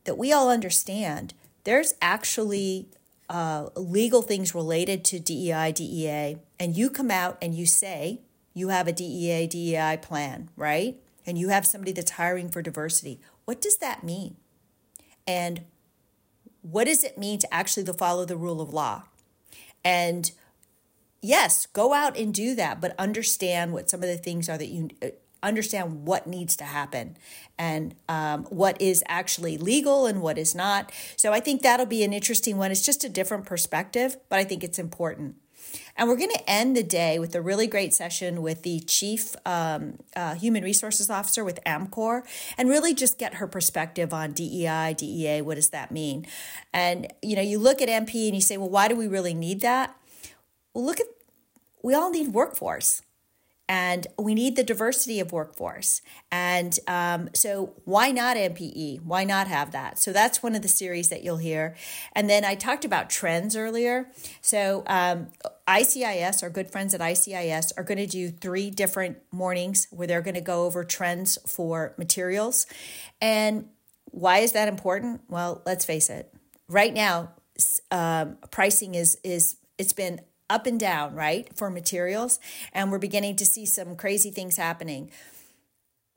that 0.06 0.18
we 0.18 0.32
all 0.32 0.50
understand 0.50 1.34
there's 1.66 1.94
actually 2.02 2.88
uh, 3.30 3.70
legal 3.76 4.22
things 4.22 4.56
related 4.56 5.04
to 5.06 5.20
DEI, 5.20 5.72
DEA, 5.72 6.38
and 6.60 6.78
you 6.78 6.90
come 6.90 7.12
out 7.12 7.38
and 7.42 7.54
you 7.54 7.66
say 7.66 8.22
you 8.54 8.70
have 8.70 8.88
a 8.88 8.94
DEA, 8.94 9.48
DEI 9.48 9.98
plan, 10.02 10.50
right? 10.56 10.96
And 11.26 11.38
you 11.38 11.50
have 11.50 11.66
somebody 11.66 11.92
that's 11.92 12.12
hiring 12.12 12.50
for 12.50 12.62
diversity. 12.62 13.20
What 13.46 13.60
does 13.60 13.78
that 13.78 14.04
mean? 14.04 14.38
And 15.28 15.64
what 16.62 16.86
does 16.86 17.04
it 17.04 17.18
mean 17.18 17.40
to 17.40 17.54
actually 17.54 17.86
follow 17.94 18.26
the 18.26 18.38
rule 18.38 18.62
of 18.62 18.74
law? 18.74 19.04
And 19.84 20.32
yes, 21.22 21.66
go 21.66 21.94
out 21.94 22.18
and 22.18 22.34
do 22.34 22.56
that, 22.56 22.80
but 22.80 22.96
understand 23.00 23.74
what 23.74 23.90
some 23.90 24.04
of 24.04 24.10
the 24.10 24.18
things 24.18 24.48
are 24.50 24.58
that 24.58 24.68
you 24.68 24.90
understand 25.46 26.06
what 26.06 26.28
needs 26.28 26.56
to 26.58 26.64
happen 26.64 27.18
and 27.58 27.96
um, 28.10 28.44
what 28.46 28.82
is 28.82 29.04
actually 29.08 29.58
legal 29.58 30.06
and 30.06 30.22
what 30.22 30.38
is 30.38 30.56
not. 30.56 30.92
So 31.16 31.32
I 31.32 31.40
think 31.40 31.62
that'll 31.62 31.86
be 31.86 32.04
an 32.04 32.14
interesting 32.14 32.58
one. 32.58 32.72
It's 32.72 32.86
just 32.86 33.04
a 33.04 33.10
different 33.10 33.46
perspective, 33.46 34.18
but 34.30 34.40
I 34.40 34.44
think 34.44 34.64
it's 34.64 34.80
important. 34.80 35.36
And 35.98 36.10
we're 36.10 36.18
going 36.18 36.32
to 36.32 36.50
end 36.50 36.76
the 36.76 36.84
day 36.84 37.20
with 37.20 37.36
a 37.36 37.42
really 37.42 37.68
great 37.68 37.94
session 37.94 38.42
with 38.42 38.64
the 38.64 38.80
Chief 38.82 39.36
um, 39.46 40.00
uh, 40.16 40.36
Human 40.36 40.64
Resources 40.64 41.10
Officer 41.10 41.44
with 41.44 41.60
Amcor 41.66 42.24
and 42.58 42.70
really 42.70 42.94
just 42.94 43.18
get 43.18 43.36
her 43.36 43.48
perspective 43.48 44.14
on 44.14 44.34
DEI, 44.34 44.96
DEA, 44.98 45.42
what 45.42 45.56
does 45.56 45.70
that 45.70 45.92
mean? 45.92 46.28
And, 46.74 47.12
you 47.22 47.36
know, 47.36 47.42
you 47.42 47.60
look 47.60 47.82
at 47.82 47.90
MP 47.90 48.26
and 48.26 48.36
you 48.36 48.42
say, 48.42 48.58
well, 48.58 48.70
why 48.70 48.88
do 48.88 48.96
we 48.96 49.08
really 49.08 49.34
need 49.34 49.62
that? 49.62 49.96
Well, 50.74 50.86
look 50.86 51.00
at, 51.00 51.08
we 51.82 51.94
all 51.94 52.12
need 52.12 52.30
workforce 52.30 53.02
and 53.68 54.06
we 54.20 54.36
need 54.36 54.56
the 54.56 54.64
diversity 54.64 55.20
of 55.20 55.32
workforce. 55.32 56.02
And 56.32 56.78
um, 56.88 57.30
so, 57.34 57.74
why 57.86 58.12
not 58.12 58.38
NPE? 58.38 59.02
Why 59.04 59.24
not 59.24 59.48
have 59.48 59.72
that? 59.72 59.98
So, 59.98 60.14
that's 60.14 60.44
one 60.44 60.56
of 60.56 60.62
the 60.62 60.68
series 60.68 61.10
that 61.10 61.24
you'll 61.24 61.38
hear. 61.38 61.76
And 62.14 62.30
then 62.30 62.46
I 62.46 62.56
talked 62.56 62.86
about 62.86 63.10
trends 63.10 63.56
earlier. 63.56 64.12
So, 64.42 64.84
um, 64.86 65.28
ICIS, 65.68 66.44
our 66.44 66.50
good 66.50 66.72
friends 66.72 66.94
at 66.94 67.02
ICIS, 67.02 67.72
are 67.78 67.84
going 67.84 67.98
to 67.98 68.08
do 68.08 68.30
three 68.30 68.70
different 68.70 69.18
mornings 69.32 69.88
where 69.90 70.08
they're 70.08 70.22
going 70.22 70.36
to 70.36 70.42
go 70.42 70.66
over 70.66 70.84
trends 70.84 71.40
for 71.48 71.96
materials. 71.98 72.68
And 73.20 73.70
why 74.06 74.40
is 74.40 74.52
that 74.52 74.68
important? 74.68 75.22
Well, 75.28 75.64
let's 75.66 75.86
face 75.86 76.10
it. 76.10 76.32
Right 76.70 76.94
now, 76.94 77.32
um, 77.92 78.38
pricing 78.52 78.96
is 78.96 79.18
is 79.24 79.58
it's 79.78 79.94
been 79.94 80.22
up 80.50 80.66
and 80.66 80.80
down, 80.80 81.16
right, 81.16 81.50
for 81.56 81.70
materials. 81.70 82.40
And 82.74 82.92
we're 82.92 83.00
beginning 83.00 83.36
to 83.38 83.46
see 83.46 83.66
some 83.66 83.96
crazy 83.96 84.32
things 84.32 84.58
happening. 84.58 85.12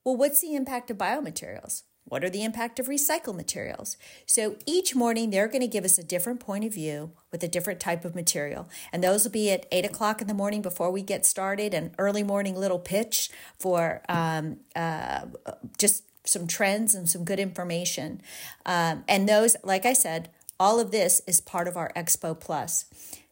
Well, 0.05 0.17
what's 0.17 0.41
the 0.41 0.55
impact 0.55 0.91
of 0.91 0.99
biomaterials? 0.99 1.83
What 2.05 2.25
are 2.25 2.31
the 2.31 2.43
impact 2.43 2.79
of 2.79 2.87
recycled 2.87 3.37
materials? 3.37 3.99
So 4.25 4.57
each 4.65 4.95
morning 4.95 5.29
they're 5.29 5.49
going 5.49 5.61
to 5.61 5.67
give 5.67 5.85
us 5.85 5.99
a 5.99 6.03
different 6.03 6.41
point 6.41 6.65
of 6.65 6.73
view 6.73 7.13
with 7.31 7.43
a 7.45 7.49
different 7.49 7.81
type 7.81 8.05
of 8.05 8.15
material. 8.15 8.69
And 8.93 9.05
those 9.05 9.25
will 9.25 9.31
be 9.31 9.51
at 9.51 9.67
eight 9.71 9.85
o'clock 9.85 10.23
in 10.23 10.27
the 10.27 10.35
morning 10.35 10.63
before 10.63 10.91
we 10.91 11.03
get 11.03 11.27
started, 11.27 11.75
an 11.75 11.95
early 11.99 12.23
morning 12.23 12.57
little 12.57 12.79
pitch 12.79 13.31
for 13.59 14.01
um, 14.09 14.61
uh, 14.75 15.27
just 15.77 16.05
some 16.25 16.47
trends 16.47 16.95
and 16.95 17.09
some 17.09 17.25
good 17.25 17.39
information. 17.39 18.23
Um, 18.65 19.05
and 19.07 19.29
those, 19.29 19.57
like 19.63 19.85
I 19.85 19.93
said, 19.93 20.31
all 20.59 20.81
of 20.81 20.91
this 20.91 21.21
is 21.27 21.41
part 21.41 21.69
of 21.69 21.77
our 21.77 21.93
Expo 21.95 22.39
Plus. 22.39 22.87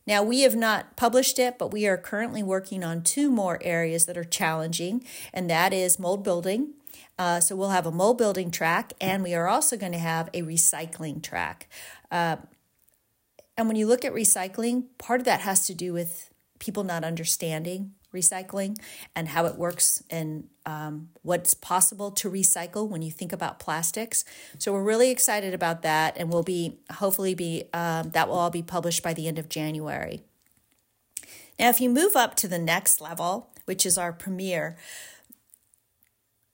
Now, 0.07 0.23
we 0.23 0.43
have 0.43 0.55
not 0.55 0.97
published 0.97 1.39
it, 1.39 1.59
but 1.59 1.73
we 1.73 1.87
are 1.87 1.97
currently 1.97 2.43
working 2.43 2.85
on 2.85 3.03
two 3.03 3.31
more 3.31 3.59
areas 3.63 4.07
that 4.07 4.17
are 4.17 4.25
challenging, 4.25 5.05
and 5.33 5.51
that 5.51 5.73
is 5.73 5.99
mold 5.99 6.23
building. 6.23 6.75
Uh, 7.19 7.41
so 7.41 7.57
we'll 7.57 7.71
have 7.71 7.87
a 7.87 7.93
mold 7.93 8.19
building 8.19 8.51
track, 8.51 8.93
and 9.01 9.23
we 9.23 9.35
are 9.35 9.49
also 9.49 9.77
going 9.77 9.93
to 9.93 9.99
have 9.99 10.29
a 10.33 10.43
recycling 10.43 11.23
track. 11.23 11.69
Uh, 12.11 12.37
and 13.57 13.67
when 13.67 13.77
you 13.77 13.87
look 13.87 14.05
at 14.05 14.13
recycling, 14.13 14.85
part 14.99 15.21
of 15.21 15.25
that 15.25 15.41
has 15.41 15.67
to 15.67 15.75
do 15.75 15.93
with 15.93 16.31
people 16.59 16.85
not 16.85 17.05
understanding 17.05 17.93
recycling 18.15 18.79
and 19.15 19.29
how 19.29 19.47
it 19.47 19.57
works 19.57 20.03
and 20.11 20.49
um, 20.65 21.11
what's 21.23 21.55
possible 21.55 22.11
to 22.11 22.31
recycle 22.31 22.89
when 22.89 23.03
you 23.03 23.11
think 23.11 23.33
about 23.33 23.59
plastics. 23.59 24.25
So 24.59 24.73
we're 24.73 24.83
really 24.83 25.11
excited 25.11 25.55
about 25.55 25.83
that, 25.83 26.17
and 26.17 26.31
we'll 26.33 26.43
be 26.43 26.79
hopefully 26.91 27.35
be 27.35 27.65
um, 27.73 28.11
that 28.11 28.29
will 28.29 28.37
all 28.37 28.51
be 28.51 28.63
published 28.63 29.03
by 29.03 29.15
the 29.15 29.29
end 29.29 29.39
of 29.39 29.49
January. 29.49 30.23
Now, 31.59 31.69
if 31.69 31.81
you 31.81 31.89
move 31.89 32.17
up 32.17 32.35
to 32.37 32.49
the 32.49 32.59
next 32.59 33.01
level, 33.01 33.51
which 33.65 33.87
is 33.87 33.97
our 33.97 34.13
premiere, 34.13 34.77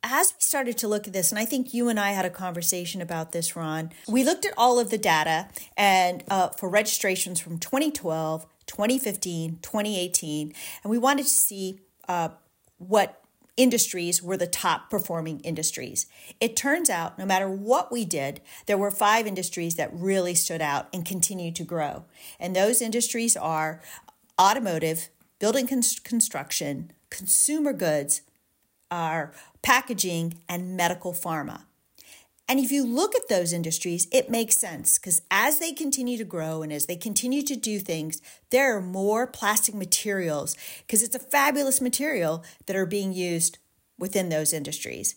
as 0.03 0.33
we 0.33 0.41
started 0.41 0.77
to 0.79 0.89
look 0.89 1.07
at 1.07 1.13
this, 1.13 1.31
and 1.31 1.39
I 1.39 1.45
think 1.45 1.73
you 1.73 1.89
and 1.89 1.99
I 1.99 2.11
had 2.11 2.25
a 2.25 2.31
conversation 2.31 3.01
about 3.01 3.33
this, 3.33 3.55
Ron, 3.55 3.93
we 4.09 4.25
looked 4.25 4.45
at 4.45 4.53
all 4.57 4.79
of 4.79 4.91
the 4.91 4.99
data 4.99 5.49
and 5.77 6.25
uh, 6.29 6.49
for 6.49 6.69
registrations 6.69 7.41
from 7.41 7.59
2012 7.59 8.47
2015, 8.73 9.59
2018, 9.61 10.55
and 10.83 10.91
we 10.91 10.97
wanted 10.99 11.25
to 11.25 11.29
see 11.29 11.81
uh, 12.09 12.31
what 12.79 13.23
industries 13.57 14.23
were 14.23 14.39
the 14.39 14.47
top 14.47 14.89
performing 14.89 15.41
industries. 15.41 16.07
It 16.41 16.57
turns 16.57 16.89
out, 16.89 17.19
no 17.19 17.27
matter 17.27 17.51
what 17.51 17.93
we 17.93 18.07
did, 18.07 18.41
there 18.65 18.79
were 18.79 18.91
five 18.91 19.27
industries 19.27 19.75
that 19.75 19.91
really 19.93 20.35
stood 20.35 20.63
out 20.63 20.89
and 20.93 21.05
continue 21.05 21.53
to 21.53 21.65
grow. 21.65 22.07
And 22.41 22.57
those 22.57 22.81
industries 22.81 23.37
are 23.37 23.83
automotive, 24.41 25.11
building 25.39 25.67
construction, 25.67 26.93
consumer 27.11 27.75
goods, 27.75 28.23
our 28.91 29.35
packaging, 29.61 30.39
and 30.49 30.77
medical 30.79 31.13
pharma. 31.13 31.65
And 32.53 32.61
if 32.61 32.71
you 32.71 32.85
look 32.85 33.15
at 33.15 33.31
those 33.31 33.55
industries, 33.55 34.07
it 34.13 34.29
makes 34.29 34.59
sense 34.59 34.99
because 34.99 35.23
as 35.31 35.59
they 35.59 35.73
continue 35.73 36.19
to 36.19 36.25
grow 36.25 36.61
and 36.61 36.71
as 36.71 36.85
they 36.85 36.97
continue 36.97 37.41
to 37.41 37.57
do 37.57 37.79
things, 37.79 38.21
there 38.51 38.77
are 38.77 38.83
more 38.83 39.27
plastic 39.27 39.75
materials 39.75 40.55
because 40.87 41.03
it's 41.03 41.15
a 41.15 41.19
fabulous 41.19 41.81
material 41.81 42.45
that 42.67 42.77
are 42.77 42.85
being 42.85 43.15
used 43.15 43.57
within 43.99 44.29
those 44.29 44.53
industries. 44.53 45.15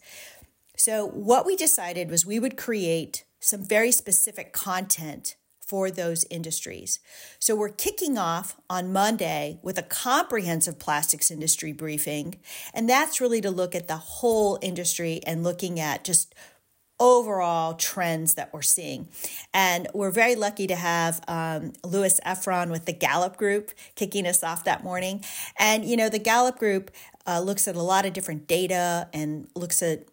So, 0.77 1.05
what 1.09 1.45
we 1.45 1.57
decided 1.57 2.09
was 2.09 2.25
we 2.25 2.39
would 2.39 2.55
create 2.55 3.25
some 3.41 3.65
very 3.65 3.91
specific 3.91 4.53
content 4.53 5.35
for 5.59 5.91
those 5.91 6.23
industries. 6.29 7.01
So, 7.37 7.53
we're 7.53 7.67
kicking 7.67 8.17
off 8.17 8.55
on 8.69 8.93
Monday 8.93 9.59
with 9.61 9.77
a 9.77 9.83
comprehensive 9.83 10.79
plastics 10.79 11.29
industry 11.29 11.73
briefing. 11.73 12.39
And 12.73 12.89
that's 12.89 13.19
really 13.19 13.41
to 13.41 13.51
look 13.51 13.75
at 13.75 13.89
the 13.89 13.97
whole 13.97 14.57
industry 14.61 15.19
and 15.27 15.43
looking 15.43 15.81
at 15.81 16.05
just 16.05 16.33
overall 16.99 17.73
trends 17.73 18.35
that 18.35 18.53
we're 18.53 18.61
seeing. 18.61 19.07
And 19.53 19.87
we're 19.93 20.11
very 20.11 20.35
lucky 20.35 20.67
to 20.67 20.75
have 20.75 21.21
um, 21.27 21.73
Louis 21.83 22.19
Ephron 22.23 22.69
with 22.69 22.85
the 22.85 22.93
Gallup 22.93 23.37
Group 23.37 23.71
kicking 23.95 24.25
us 24.25 24.43
off 24.43 24.63
that 24.63 24.83
morning. 24.83 25.23
And, 25.57 25.85
you 25.85 25.97
know, 25.97 26.09
the 26.09 26.19
Gallup 26.19 26.57
Group 26.57 26.91
uh, 27.27 27.41
looks 27.41 27.67
at 27.67 27.75
a 27.75 27.81
lot 27.81 28.05
of 28.05 28.13
different 28.13 28.47
data 28.47 29.09
and 29.13 29.47
looks 29.55 29.81
at 29.81 30.05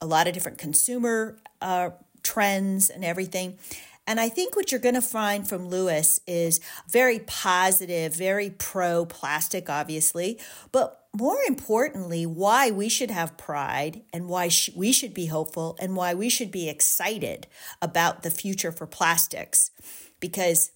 a 0.00 0.06
lot 0.06 0.26
of 0.26 0.34
different 0.34 0.58
consumer 0.58 1.38
uh, 1.62 1.90
trends 2.22 2.90
and 2.90 3.04
everything. 3.04 3.58
And 4.06 4.20
I 4.20 4.28
think 4.28 4.54
what 4.54 4.70
you're 4.70 4.80
going 4.80 4.94
to 4.94 5.02
find 5.02 5.48
from 5.48 5.68
Louis 5.68 6.20
is 6.26 6.60
very 6.88 7.18
positive, 7.20 8.14
very 8.14 8.50
pro 8.50 9.04
plastic, 9.04 9.68
obviously, 9.68 10.38
but 10.70 11.05
more 11.16 11.38
importantly, 11.48 12.26
why 12.26 12.70
we 12.70 12.88
should 12.88 13.10
have 13.10 13.38
pride 13.38 14.02
and 14.12 14.28
why 14.28 14.48
sh- 14.48 14.70
we 14.76 14.92
should 14.92 15.14
be 15.14 15.26
hopeful 15.26 15.76
and 15.80 15.96
why 15.96 16.12
we 16.12 16.28
should 16.28 16.50
be 16.50 16.68
excited 16.68 17.46
about 17.80 18.22
the 18.22 18.30
future 18.30 18.70
for 18.70 18.86
plastics. 18.86 19.70
Because 20.20 20.72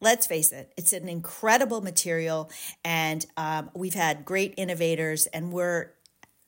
let's 0.00 0.26
face 0.26 0.52
it, 0.52 0.72
it's 0.78 0.94
an 0.94 1.08
incredible 1.08 1.82
material, 1.82 2.50
and 2.82 3.26
um, 3.36 3.70
we've 3.74 3.94
had 3.94 4.24
great 4.24 4.54
innovators, 4.56 5.26
and 5.26 5.52
we're 5.52 5.92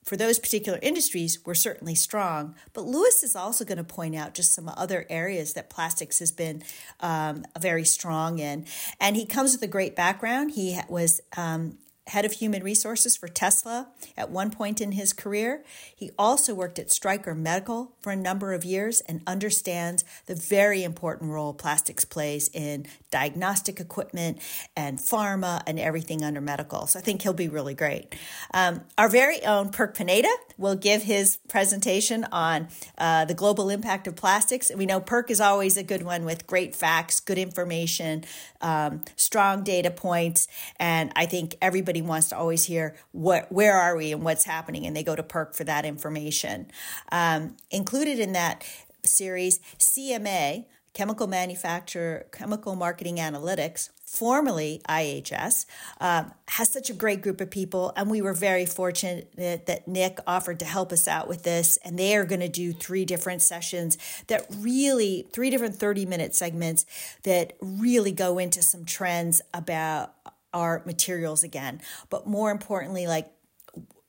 for 0.04 0.16
those 0.16 0.38
particular 0.38 0.78
industries, 0.82 1.44
we're 1.44 1.54
certainly 1.54 1.96
strong. 1.96 2.54
But 2.72 2.82
Lewis 2.84 3.24
is 3.24 3.34
also 3.34 3.64
going 3.64 3.78
to 3.78 3.84
point 3.84 4.14
out 4.14 4.34
just 4.34 4.54
some 4.54 4.70
other 4.76 5.04
areas 5.10 5.54
that 5.54 5.68
plastics 5.68 6.20
has 6.20 6.30
been 6.30 6.62
um, 7.00 7.44
very 7.58 7.84
strong 7.84 8.38
in. 8.38 8.66
And 9.00 9.16
he 9.16 9.26
comes 9.26 9.52
with 9.52 9.62
a 9.62 9.66
great 9.66 9.96
background. 9.96 10.52
He 10.52 10.78
was 10.88 11.20
um, 11.36 11.78
head 12.08 12.24
of 12.24 12.32
human 12.32 12.62
resources 12.62 13.16
for 13.16 13.26
Tesla 13.26 13.88
at 14.16 14.30
one 14.30 14.50
point 14.50 14.80
in 14.80 14.92
his 14.92 15.12
career. 15.12 15.64
He 15.94 16.10
also 16.18 16.54
worked 16.54 16.78
at 16.78 16.90
Stryker 16.90 17.34
Medical 17.34 17.92
for 18.00 18.12
a 18.12 18.16
number 18.16 18.52
of 18.52 18.64
years 18.64 19.00
and 19.02 19.22
understands 19.26 20.04
the 20.26 20.34
very 20.34 20.84
important 20.84 21.32
role 21.32 21.52
plastics 21.52 22.04
plays 22.04 22.48
in 22.52 22.86
diagnostic 23.10 23.80
equipment 23.80 24.38
and 24.76 24.98
pharma 24.98 25.62
and 25.66 25.80
everything 25.80 26.22
under 26.22 26.40
medical. 26.40 26.86
So 26.86 26.98
I 26.98 27.02
think 27.02 27.22
he'll 27.22 27.32
be 27.32 27.48
really 27.48 27.74
great. 27.74 28.14
Um, 28.54 28.82
our 28.96 29.08
very 29.08 29.44
own 29.44 29.70
Perc 29.70 29.96
Pineda 29.96 30.28
will 30.56 30.76
give 30.76 31.02
his 31.02 31.38
presentation 31.48 32.24
on 32.30 32.68
uh, 32.98 33.24
the 33.24 33.34
global 33.34 33.68
impact 33.68 34.06
of 34.06 34.14
plastics. 34.16 34.70
We 34.74 34.86
know 34.86 35.00
Perk 35.00 35.30
is 35.30 35.40
always 35.40 35.76
a 35.76 35.82
good 35.82 36.02
one 36.02 36.24
with 36.24 36.46
great 36.46 36.74
facts, 36.74 37.20
good 37.20 37.38
information, 37.38 38.24
um, 38.60 39.04
strong 39.16 39.64
data 39.64 39.90
points. 39.90 40.48
And 40.78 41.12
I 41.16 41.26
think 41.26 41.56
everybody 41.60 41.95
everybody 41.96 42.08
wants 42.08 42.28
to 42.28 42.36
always 42.36 42.64
hear 42.64 42.94
what 43.12 43.50
where 43.50 43.74
are 43.74 43.96
we 43.96 44.12
and 44.12 44.22
what's 44.22 44.44
happening, 44.44 44.86
and 44.86 44.94
they 44.96 45.02
go 45.02 45.16
to 45.16 45.22
Perc 45.22 45.54
for 45.54 45.64
that 45.64 45.84
information. 45.84 46.66
Um, 47.10 47.56
included 47.70 48.18
in 48.18 48.32
that 48.32 48.64
series, 49.04 49.60
CMA, 49.78 50.66
Chemical 50.92 51.26
Manufacturer, 51.26 52.26
Chemical 52.32 52.74
Marketing 52.74 53.16
Analytics, 53.16 53.90
formerly 54.04 54.80
IHS, 54.88 55.66
um, 56.00 56.32
has 56.48 56.72
such 56.72 56.90
a 56.90 56.94
great 56.94 57.20
group 57.22 57.40
of 57.40 57.50
people. 57.50 57.92
And 57.96 58.10
we 58.10 58.22
were 58.22 58.32
very 58.32 58.66
fortunate 58.66 59.30
that 59.36 59.86
Nick 59.86 60.18
offered 60.26 60.58
to 60.60 60.64
help 60.64 60.92
us 60.92 61.06
out 61.06 61.28
with 61.28 61.42
this. 61.42 61.78
And 61.84 61.98
they 61.98 62.16
are 62.16 62.24
going 62.24 62.40
to 62.40 62.48
do 62.48 62.72
three 62.72 63.04
different 63.04 63.42
sessions 63.42 63.98
that 64.28 64.46
really, 64.58 65.26
three 65.32 65.50
different 65.50 65.76
30 65.76 66.06
minute 66.06 66.34
segments 66.34 66.86
that 67.24 67.54
really 67.60 68.12
go 68.12 68.38
into 68.38 68.62
some 68.62 68.84
trends 68.84 69.42
about 69.52 70.14
our 70.56 70.82
materials 70.86 71.44
again. 71.44 71.80
But 72.08 72.26
more 72.26 72.50
importantly, 72.50 73.06
like 73.06 73.30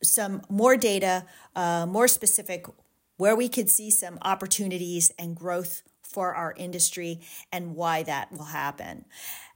some 0.02 0.42
more 0.50 0.78
data, 0.78 1.26
uh, 1.56 1.86
more 1.86 2.08
specific, 2.08 2.66
where 3.18 3.36
we 3.36 3.50
could 3.50 3.70
see 3.70 3.92
some 3.92 4.18
opportunities 4.22 5.12
and 5.20 5.36
growth 5.36 5.84
for 6.04 6.34
our 6.34 6.54
industry 6.58 7.20
and 7.52 7.76
why 7.76 8.04
that 8.04 8.32
will 8.32 8.46
happen. 8.46 9.06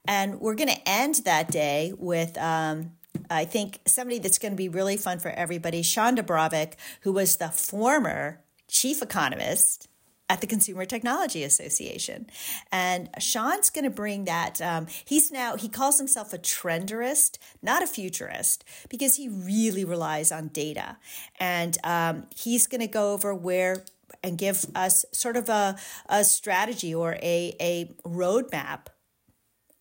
And 0.06 0.42
we're 0.42 0.56
going 0.56 0.70
to 0.70 0.90
end 0.90 1.22
that 1.26 1.50
day 1.50 1.94
with. 1.98 2.38
Um, 2.38 2.92
I 3.30 3.46
think 3.46 3.80
somebody 3.86 4.20
that's 4.20 4.40
going 4.40 4.54
to 4.54 4.58
be 4.58 4.68
really 4.68 4.98
fun 4.98 5.20
for 5.20 5.30
everybody, 5.30 5.82
Shawn 5.84 6.18
DuBravac, 6.18 6.74
who 7.02 7.14
was 7.14 7.38
the 7.38 7.50
former 7.50 8.42
chief 8.68 9.02
economist 9.02 9.88
at 10.32 10.40
the 10.40 10.48
Consumer 10.48 10.86
Technology 10.86 11.44
Association. 11.44 12.26
And 12.72 13.10
Shawn's 13.20 13.70
going 13.70 13.84
to 13.84 13.90
bring 13.90 14.24
that. 14.26 14.62
Um, 14.62 14.88
he's 15.04 15.30
now, 15.30 15.58
he 15.58 15.68
calls 15.68 15.98
himself 15.98 16.32
a 16.32 16.38
trenderist, 16.38 17.38
not 17.62 17.84
a 17.84 17.88
futurist, 17.88 18.64
because 18.90 19.18
he 19.18 19.28
really 19.28 19.84
relies 19.84 20.32
on 20.32 20.48
data. 20.48 20.96
And 21.38 21.78
um, 21.84 22.28
he's 22.34 22.66
going 22.66 22.80
to 22.80 22.88
go 22.88 23.12
over 23.12 23.36
where 23.36 23.84
and 24.24 24.38
give 24.38 24.66
us 24.74 25.04
sort 25.12 25.36
of 25.36 25.50
a, 25.50 25.76
a 26.08 26.24
strategy 26.24 26.96
or 26.96 27.18
a, 27.22 27.54
a 27.60 27.94
roadmap 28.06 28.88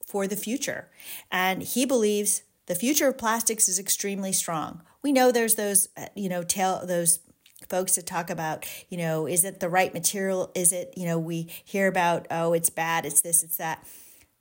for 0.05 0.27
the 0.27 0.35
future. 0.35 0.89
And 1.31 1.63
he 1.63 1.87
believes 1.87 2.43
the 2.67 2.75
future 2.75 3.07
of 3.07 3.19
plastics 3.19 3.69
is 3.69 3.79
extremely 3.79 4.33
strong. 4.33 4.83
We 5.01 5.13
know 5.13 5.31
there's 5.31 5.55
those, 5.55 5.89
uh, 5.97 6.07
you 6.17 6.29
know, 6.29 6.43
tail 6.43 6.85
those 6.85 7.21
folks 7.69 7.97
that 7.97 8.07
talk 8.07 8.31
about, 8.31 8.67
you 8.89 8.99
know, 8.99 9.27
is 9.27 9.45
it 9.45 9.61
the 9.61 9.69
right 9.69 9.93
material? 9.93 10.51
Is 10.55 10.73
it, 10.73 10.95
you 10.97 11.07
know, 11.07 11.19
we 11.19 11.49
hear 11.65 11.87
about, 11.87 12.27
oh, 12.31 12.53
it's 12.53 12.71
bad, 12.71 13.05
it's 13.07 13.21
this, 13.21 13.43
it's 13.43 13.57
that. 13.57 13.87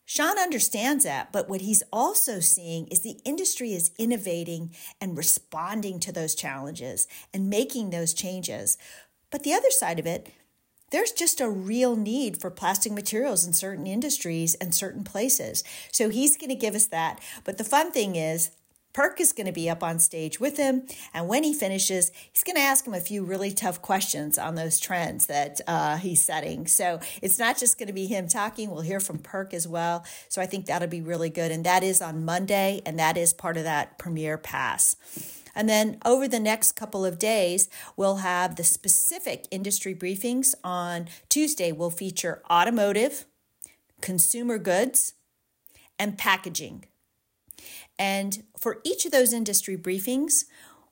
Shawn 0.05 0.39
understands 0.39 1.03
that, 1.03 1.31
but 1.31 1.47
what 1.47 1.61
he's 1.61 1.83
also 1.93 2.39
seeing 2.39 2.87
is 2.87 3.01
the 3.01 3.19
industry 3.25 3.73
is 3.73 3.91
innovating 3.99 4.71
and 4.99 5.15
responding 5.15 5.99
to 5.99 6.11
those 6.11 6.33
challenges 6.33 7.07
and 7.31 7.47
making 7.47 7.91
those 7.91 8.15
changes. 8.15 8.75
But 9.29 9.43
the 9.43 9.53
other 9.53 9.69
side 9.69 9.99
of 9.99 10.07
it, 10.07 10.33
there's 10.91 11.11
just 11.11 11.39
a 11.39 11.47
real 11.47 11.95
need 11.95 12.41
for 12.41 12.49
plastic 12.49 12.91
materials 12.91 13.45
in 13.45 13.53
certain 13.53 13.85
industries 13.85 14.55
and 14.55 14.73
certain 14.73 15.03
places. 15.03 15.63
So 15.91 16.09
he's 16.09 16.37
going 16.37 16.49
to 16.49 16.55
give 16.55 16.73
us 16.73 16.87
that. 16.87 17.21
But 17.43 17.59
the 17.59 17.63
fun 17.63 17.91
thing 17.91 18.15
is, 18.15 18.49
Perc 18.99 19.21
is 19.21 19.31
going 19.31 19.45
to 19.45 19.53
be 19.53 19.69
up 19.69 19.81
on 19.81 19.97
stage 19.97 20.41
with 20.41 20.57
him. 20.57 20.85
And 21.13 21.29
when 21.29 21.43
he 21.43 21.53
finishes, 21.53 22.11
he's 22.33 22.43
going 22.43 22.57
to 22.57 22.61
ask 22.61 22.85
him 22.85 22.93
a 22.93 22.99
few 22.99 23.23
really 23.23 23.49
tough 23.49 23.81
questions 23.81 24.37
on 24.37 24.55
those 24.55 24.77
trends 24.77 25.27
that 25.27 25.61
uh, 25.67 25.95
he's 25.95 26.21
setting. 26.21 26.67
So 26.67 26.99
it's 27.21 27.39
not 27.39 27.57
just 27.57 27.79
going 27.79 27.87
to 27.87 27.93
be 27.93 28.07
him 28.07 28.27
talking. 28.27 28.69
We'll 28.69 28.81
hear 28.81 28.99
from 28.99 29.19
Perc 29.19 29.53
as 29.53 29.65
well. 29.65 30.03
So 30.27 30.41
I 30.41 30.45
think 30.47 30.65
that'll 30.65 30.89
be 30.89 30.99
really 30.99 31.29
good. 31.29 31.49
And 31.49 31.65
that 31.65 31.81
is 31.81 32.01
on 32.01 32.25
Monday, 32.25 32.81
and 32.85 32.99
that 32.99 33.15
is 33.15 33.31
part 33.31 33.55
of 33.55 33.63
that 33.63 33.97
premiere 33.97 34.37
Pass. 34.37 34.97
And 35.55 35.69
then 35.69 35.97
over 36.03 36.27
the 36.27 36.37
next 36.37 36.73
couple 36.73 37.05
of 37.05 37.17
days, 37.17 37.69
we'll 37.95 38.17
have 38.17 38.57
the 38.57 38.65
specific 38.65 39.45
industry 39.49 39.95
briefings. 39.95 40.55
On 40.61 41.07
Tuesday, 41.29 41.71
we'll 41.71 41.89
feature 41.89 42.41
automotive, 42.51 43.23
consumer 44.01 44.57
goods, 44.57 45.13
and 45.97 46.17
packaging. 46.17 46.83
And 47.99 48.43
for 48.57 48.79
each 48.83 49.05
of 49.05 49.11
those 49.11 49.33
industry 49.33 49.77
briefings, 49.77 50.45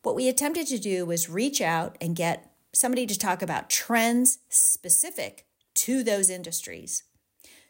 what 0.04 0.16
we 0.16 0.28
attempted 0.28 0.68
to 0.68 0.78
do 0.78 1.06
was 1.06 1.30
reach 1.30 1.62
out 1.62 1.98
and 2.00 2.16
get 2.16 2.52
somebody 2.74 3.08
to 3.08 3.18
talk 3.18 3.42
about 3.42 3.70
trends 3.70 4.40
specific 4.50 5.46
to 5.74 6.04
those 6.04 6.30
industries. 6.30 7.04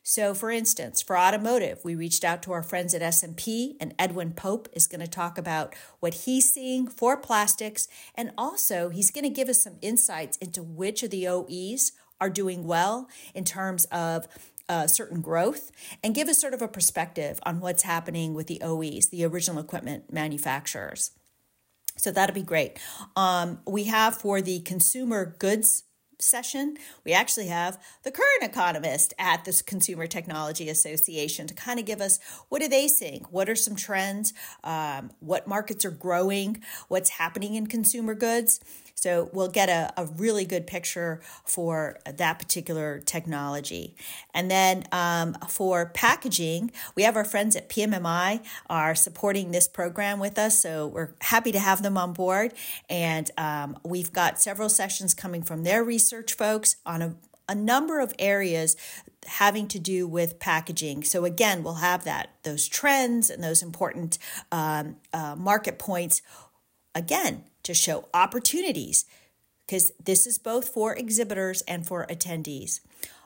So 0.01 0.33
for 0.33 0.49
instance, 0.49 1.01
for 1.01 1.17
automotive, 1.17 1.83
we 1.83 1.93
reached 1.93 2.23
out 2.23 2.41
to 2.43 2.53
our 2.53 2.63
friends 2.63 2.93
at 2.93 3.01
S&P 3.01 3.75
and 3.81 3.93
Edwin 3.99 4.31
Pope 4.31 4.69
is 4.71 4.87
going 4.87 5.01
to 5.01 5.07
talk 5.07 5.37
about 5.37 5.75
what 5.99 6.13
he's 6.13 6.51
seeing 6.53 6.87
for 6.87 7.17
plastics 7.17 7.89
and 8.15 8.31
also 8.37 8.87
he's 8.87 9.11
going 9.11 9.25
to 9.25 9.29
give 9.29 9.49
us 9.49 9.61
some 9.61 9.75
insights 9.81 10.37
into 10.37 10.63
which 10.63 11.03
of 11.03 11.09
the 11.09 11.27
OEs 11.27 11.91
are 12.21 12.29
doing 12.29 12.65
well 12.65 13.09
in 13.35 13.43
terms 13.43 13.83
of 13.85 14.27
uh, 14.69 14.87
certain 14.87 15.21
growth 15.21 15.71
and 16.03 16.15
give 16.15 16.27
us 16.27 16.39
sort 16.39 16.53
of 16.53 16.61
a 16.61 16.67
perspective 16.67 17.39
on 17.43 17.59
what's 17.59 17.83
happening 17.83 18.33
with 18.33 18.47
the 18.47 18.61
OEs, 18.61 19.09
the 19.09 19.25
original 19.25 19.59
equipment 19.59 20.11
manufacturers. 20.11 21.11
So 21.97 22.11
that'll 22.11 22.35
be 22.35 22.43
great. 22.43 22.79
Um, 23.15 23.59
we 23.65 23.85
have 23.85 24.15
for 24.15 24.41
the 24.41 24.59
consumer 24.59 25.35
goods 25.39 25.83
session, 26.19 26.77
we 27.05 27.13
actually 27.13 27.47
have 27.47 27.81
the 28.03 28.11
current 28.11 28.43
economist 28.43 29.13
at 29.19 29.45
this 29.45 29.61
Consumer 29.61 30.07
Technology 30.07 30.69
Association 30.69 31.47
to 31.47 31.53
kind 31.53 31.79
of 31.79 31.85
give 31.85 32.01
us 32.01 32.19
what 32.49 32.61
are 32.61 32.69
they 32.69 32.87
seeing? 32.87 33.25
What 33.29 33.49
are 33.49 33.55
some 33.55 33.75
trends? 33.75 34.33
Um, 34.63 35.11
what 35.19 35.47
markets 35.47 35.85
are 35.85 35.91
growing? 35.91 36.63
What's 36.87 37.11
happening 37.11 37.55
in 37.55 37.67
consumer 37.67 38.15
goods? 38.15 38.59
So 38.99 39.29
we'll 39.31 39.47
get 39.47 39.69
a, 39.69 39.93
a 39.95 40.05
really 40.05 40.43
good 40.43 40.65
picture 40.65 41.21
for 41.45 41.99
that 42.11 42.39
particular 42.39 42.99
technology. 42.99 43.95
And 44.33 44.49
then 44.49 44.85
um, 44.91 45.35
for 45.47 45.85
packaging, 45.85 46.71
we 46.95 47.03
have 47.03 47.15
our 47.15 47.23
friends 47.23 47.55
at 47.55 47.69
PMMI 47.69 48.43
are 48.71 48.95
supporting 48.95 49.51
this 49.51 49.67
program 49.67 50.19
with 50.19 50.39
us. 50.39 50.59
So 50.59 50.87
we're 50.87 51.13
happy 51.21 51.51
to 51.51 51.59
have 51.59 51.83
them 51.83 51.95
on 51.95 52.13
board. 52.13 52.53
And 52.89 53.29
um, 53.37 53.77
we've 53.83 54.11
got 54.11 54.41
several 54.41 54.67
sessions 54.67 55.13
coming 55.13 55.43
from 55.43 55.63
their 55.63 55.83
research 55.83 56.33
folks 56.33 56.77
on 56.83 57.03
a, 57.03 57.15
a 57.47 57.53
number 57.53 57.99
of 57.99 58.15
areas 58.17 58.75
having 59.27 59.67
to 59.67 59.79
do 59.79 60.07
with 60.07 60.39
packaging. 60.39 61.03
So 61.03 61.23
again, 61.23 61.61
we'll 61.61 61.75
have 61.75 62.03
that 62.05 62.29
those 62.41 62.67
trends 62.67 63.29
and 63.29 63.43
those 63.43 63.61
important 63.61 64.17
um, 64.51 64.95
uh, 65.13 65.35
market 65.37 65.77
points 65.77 66.23
again 66.95 67.43
to 67.67 67.73
show 67.73 68.07
opportunities 68.13 69.05
because 69.65 69.91
this 70.03 70.25
is 70.25 70.37
both 70.37 70.69
for 70.69 70.95
exhibitors 70.95 71.61
and 71.63 71.85
for 71.85 72.05
attendees. 72.07 72.79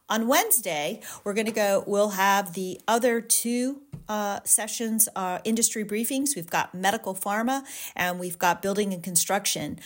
On 0.09 0.27
Wednesday, 0.27 0.99
we're 1.23 1.33
going 1.33 1.45
to 1.45 1.53
go, 1.53 1.83
we'll 1.87 2.09
have 2.09 2.53
the 2.53 2.81
other 2.87 3.21
two 3.21 3.81
uh, 4.09 4.39
sessions, 4.43 5.07
uh, 5.15 5.39
industry 5.45 5.85
briefings. 5.85 6.35
We've 6.35 6.49
got 6.49 6.75
medical 6.75 7.15
pharma 7.15 7.63
and 7.95 8.19
we've 8.19 8.37
got 8.37 8.61
building 8.61 8.93
and 8.93 9.01
construction. 9.01 9.79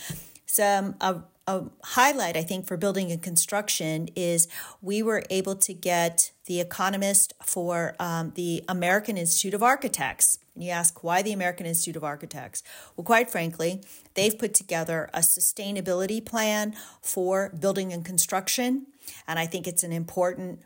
Some, 0.46 0.96
a, 1.00 1.20
a 1.46 1.64
highlight, 1.84 2.36
I 2.36 2.42
think, 2.42 2.66
for 2.66 2.76
building 2.76 3.12
and 3.12 3.22
construction 3.22 4.08
is 4.16 4.48
we 4.82 5.00
were 5.00 5.22
able 5.30 5.54
to 5.56 5.72
get 5.72 6.32
the 6.46 6.60
economist 6.60 7.34
for 7.44 7.94
um, 8.00 8.32
the 8.34 8.64
American 8.68 9.16
Institute 9.16 9.54
of 9.54 9.62
Architects. 9.62 10.38
And 10.56 10.64
you 10.64 10.70
ask, 10.70 11.04
why 11.04 11.22
the 11.22 11.32
American 11.32 11.66
Institute 11.66 11.96
of 11.96 12.02
Architects? 12.02 12.62
Well, 12.96 13.04
quite 13.04 13.30
frankly, 13.30 13.82
they've 14.14 14.36
put 14.36 14.54
together 14.54 15.08
a 15.14 15.20
sustainability 15.20 16.24
plan 16.24 16.74
for 17.00 17.52
building 17.60 17.92
and 17.92 18.04
construction. 18.04 18.86
And 19.28 19.38
I 19.38 19.46
think 19.46 19.68
it's 19.68 19.84
an 19.84 19.92
important 19.92 20.60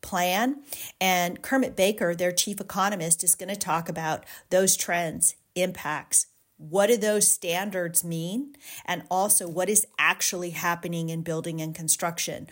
plan. 0.00 0.62
And 1.00 1.42
Kermit 1.42 1.76
Baker, 1.76 2.14
their 2.14 2.32
chief 2.32 2.60
economist, 2.60 3.22
is 3.22 3.34
going 3.34 3.50
to 3.50 3.56
talk 3.56 3.88
about 3.88 4.24
those 4.48 4.74
trends, 4.74 5.36
impacts, 5.54 6.26
what 6.60 6.88
do 6.88 6.98
those 6.98 7.30
standards 7.30 8.04
mean? 8.04 8.54
And 8.84 9.04
also, 9.10 9.48
what 9.48 9.70
is 9.70 9.86
actually 9.98 10.50
happening 10.50 11.08
in 11.08 11.22
building 11.22 11.58
and 11.62 11.74
construction? 11.74 12.48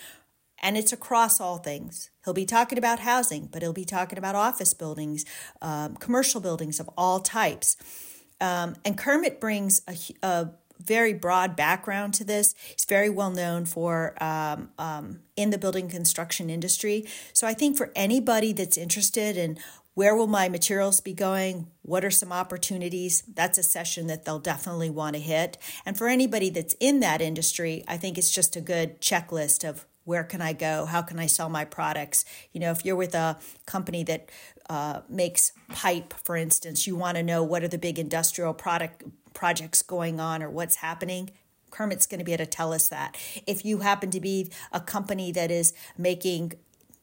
And 0.61 0.77
it's 0.77 0.92
across 0.92 1.40
all 1.40 1.59
things. 1.59 2.11
He'll 2.25 2.35
be 2.35 2.47
talking 2.47 2.79
about 2.79 3.01
housing, 3.01 3.47
but 3.47 3.62
he'll 3.62 3.73
be 3.73 3.85
talking 3.85 4.18
about 4.18 4.35
office 4.35 4.75
buildings, 4.75 5.25
um, 5.62 5.97
commercial 5.97 6.40
buildings 6.40 6.81
of 6.81 6.90
all 6.97 7.21
types. 7.21 7.77
Um, 8.40 8.77
and 8.85 8.97
Kermit 8.97 9.40
brings 9.40 9.83
a, 9.88 9.97
a, 10.27 10.51
very 10.81 11.12
broad 11.12 11.57
background 11.57 12.14
to 12.14 12.23
this. 12.23 12.55
He's 12.68 12.85
very 12.85 13.11
well 13.11 13.33
known 13.33 13.64
for 13.64 14.14
um, 14.23 14.71
um, 14.79 15.18
in 15.35 15.51
the 15.51 15.59
building 15.59 15.88
construction 15.88 16.49
industry. 16.49 17.05
So 17.33 17.49
I 17.49 17.53
think 17.53 17.77
for 17.77 17.90
anybody 17.97 18.53
that's 18.53 18.79
interested 18.79 19.37
in 19.37 19.59
where 19.99 20.14
will 20.14 20.29
my 20.29 20.49
materials 20.49 21.01
be 21.01 21.12
going? 21.12 21.66
What 21.83 22.05
are 22.05 22.11
some 22.12 22.31
opportunities? 22.31 23.25
That's 23.35 23.59
a 23.59 23.64
session 23.64 24.07
that 24.07 24.25
they'll 24.25 24.38
definitely 24.38 24.90
want 24.90 25.16
to 25.16 25.21
hit. 25.21 25.59
And 25.85 25.99
for 25.99 26.07
anybody 26.07 26.51
that's 26.51 26.77
in 26.79 27.01
that 27.01 27.21
industry, 27.21 27.83
I 27.88 27.97
think 27.97 28.16
it's 28.16 28.31
just 28.31 28.55
a 28.55 28.61
good 28.61 29.01
checklist 29.01 29.68
of 29.68 29.88
where 30.09 30.25
can 30.25 30.40
I 30.40 30.55
go? 30.55 30.87
How 30.87 31.03
can 31.03 31.18
I 31.18 31.27
sell 31.27 31.51
my 31.51 31.66
products? 31.66 32.25
You 32.53 32.61
know, 32.61 32.71
if 32.71 32.83
you're 32.83 32.97
with 32.97 33.14
a 33.14 33.38
company 33.66 34.03
that 34.05 34.31
uh, 34.71 35.01
makes 35.07 35.53
pipe, 35.68 36.14
for 36.25 36.35
instance, 36.35 36.87
you 36.87 36.97
want 36.97 37.18
to 37.18 37.23
know 37.23 37.44
what 37.44 37.62
are 37.62 37.68
the 37.68 37.77
big 37.77 37.99
industrial 37.99 38.55
product 38.55 39.05
projects 39.35 39.83
going 39.83 40.18
on 40.18 40.42
or 40.42 40.49
what's 40.49 40.77
happening. 40.77 41.31
Kermit's 41.71 42.07
going 42.07 42.21
to 42.21 42.25
be 42.25 42.33
able 42.33 42.47
to 42.47 42.51
tell 42.51 42.73
us 42.73 42.88
that. 42.88 43.18
If 43.47 43.66
you 43.66 43.81
happen 43.81 44.11
to 44.12 44.21
be 44.21 44.51
a 44.73 44.81
company 44.81 45.31
that 45.33 45.51
is 45.51 45.75
making 45.99 46.55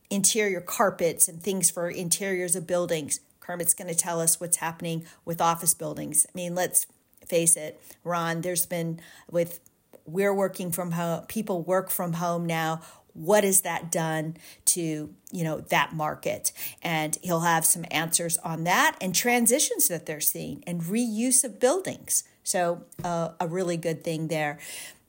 interior 0.09 0.59
carpets 0.59 1.27
and 1.27 1.41
things 1.41 1.69
for 1.69 1.89
interiors 1.89 2.55
of 2.55 2.65
buildings. 2.65 3.19
Kermit's 3.39 3.73
going 3.73 3.87
to 3.87 3.95
tell 3.95 4.19
us 4.19 4.39
what's 4.39 4.57
happening 4.57 5.05
with 5.23 5.41
office 5.41 5.73
buildings. 5.73 6.25
I 6.27 6.31
mean, 6.35 6.55
let's 6.55 6.87
face 7.25 7.55
it, 7.55 7.79
Ron, 8.03 8.41
there's 8.41 8.65
been 8.65 8.99
with 9.29 9.59
we're 10.05 10.33
working 10.33 10.71
from 10.71 10.91
home, 10.91 11.25
people 11.27 11.61
work 11.61 11.89
from 11.89 12.13
home 12.13 12.45
now. 12.45 12.81
What 13.13 13.43
has 13.43 13.61
that 13.61 13.91
done 13.91 14.35
to, 14.65 15.13
you 15.31 15.43
know, 15.43 15.61
that 15.61 15.93
market? 15.93 16.51
And 16.81 17.17
he'll 17.21 17.41
have 17.41 17.65
some 17.65 17.85
answers 17.89 18.37
on 18.37 18.65
that 18.65 18.97
and 18.99 19.15
transitions 19.15 19.87
that 19.87 20.05
they're 20.05 20.19
seeing 20.19 20.63
and 20.67 20.81
reuse 20.81 21.43
of 21.43 21.59
buildings. 21.59 22.23
So 22.43 22.83
uh, 23.03 23.29
a 23.39 23.47
really 23.47 23.77
good 23.77 24.03
thing 24.03 24.27
there. 24.27 24.59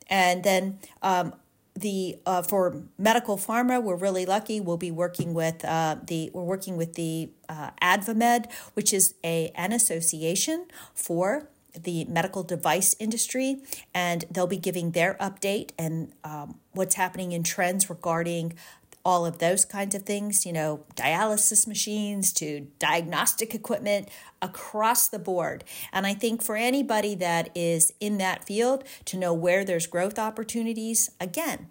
And 0.08 0.44
then 0.44 0.78
um, 1.02 1.34
the 1.74 2.18
uh, 2.24 2.42
for 2.42 2.82
medical 2.98 3.36
pharma, 3.36 3.82
we're 3.82 3.96
really 3.96 4.24
lucky. 4.24 4.60
We'll 4.60 4.76
be 4.76 4.90
working 4.90 5.34
with 5.34 5.64
uh, 5.64 5.96
the 6.06 6.30
we're 6.32 6.42
working 6.42 6.76
with 6.76 6.94
the 6.94 7.30
uh, 7.48 7.70
AdvaMed, 7.82 8.50
which 8.74 8.92
is 8.92 9.14
a 9.22 9.50
an 9.54 9.72
association 9.72 10.66
for 10.94 11.48
the 11.82 12.04
medical 12.06 12.42
device 12.42 12.94
industry, 12.98 13.62
and 13.94 14.24
they'll 14.30 14.46
be 14.46 14.58
giving 14.58 14.92
their 14.92 15.14
update 15.14 15.70
and 15.78 16.12
um, 16.24 16.58
what's 16.72 16.94
happening 16.94 17.32
in 17.32 17.42
trends 17.42 17.88
regarding 17.90 18.54
all 19.04 19.24
of 19.24 19.38
those 19.38 19.64
kinds 19.64 19.94
of 19.94 20.02
things, 20.02 20.44
you 20.44 20.52
know, 20.52 20.82
dialysis 20.96 21.64
machines 21.64 22.32
to 22.32 22.66
diagnostic 22.80 23.54
equipment 23.54 24.08
across 24.42 25.08
the 25.08 25.18
board. 25.18 25.62
And 25.92 26.08
I 26.08 26.12
think 26.12 26.42
for 26.42 26.56
anybody 26.56 27.14
that 27.14 27.50
is 27.54 27.92
in 28.00 28.18
that 28.18 28.44
field 28.44 28.82
to 29.04 29.16
know 29.16 29.32
where 29.32 29.64
there's 29.64 29.86
growth 29.86 30.18
opportunities, 30.18 31.08
again, 31.20 31.68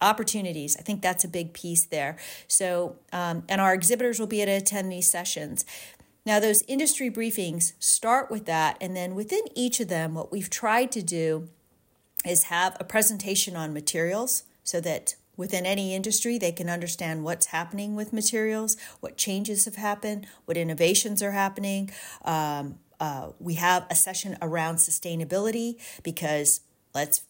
opportunities. 0.00 0.76
I 0.78 0.82
think 0.82 1.02
that's 1.02 1.24
a 1.24 1.28
big 1.28 1.52
piece 1.52 1.84
there. 1.84 2.16
So, 2.46 2.96
um, 3.12 3.42
and 3.48 3.60
our 3.60 3.74
exhibitors 3.74 4.20
will 4.20 4.28
be 4.28 4.40
able 4.42 4.52
to 4.52 4.58
attend 4.58 4.92
these 4.92 5.10
sessions. 5.10 5.64
Now, 6.26 6.40
those 6.40 6.62
industry 6.68 7.10
briefings 7.10 7.72
start 7.78 8.30
with 8.30 8.44
that, 8.46 8.76
and 8.80 8.94
then 8.94 9.14
within 9.14 9.44
each 9.54 9.80
of 9.80 9.88
them, 9.88 10.14
what 10.14 10.30
we've 10.30 10.50
tried 10.50 10.92
to 10.92 11.02
do 11.02 11.48
is 12.26 12.44
have 12.44 12.76
a 12.78 12.84
presentation 12.84 13.56
on 13.56 13.72
materials 13.72 14.44
so 14.62 14.80
that 14.80 15.14
within 15.36 15.64
any 15.64 15.94
industry, 15.94 16.36
they 16.36 16.52
can 16.52 16.68
understand 16.68 17.24
what's 17.24 17.46
happening 17.46 17.94
with 17.94 18.12
materials, 18.12 18.76
what 19.00 19.16
changes 19.16 19.64
have 19.64 19.76
happened, 19.76 20.26
what 20.44 20.56
innovations 20.56 21.22
are 21.22 21.30
happening. 21.30 21.90
Um, 22.24 22.80
uh, 23.00 23.30
we 23.38 23.54
have 23.54 23.86
a 23.88 23.94
session 23.94 24.36
around 24.42 24.76
sustainability 24.76 25.76
because 26.02 26.60
let's 26.94 27.22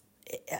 uh, 0.52 0.56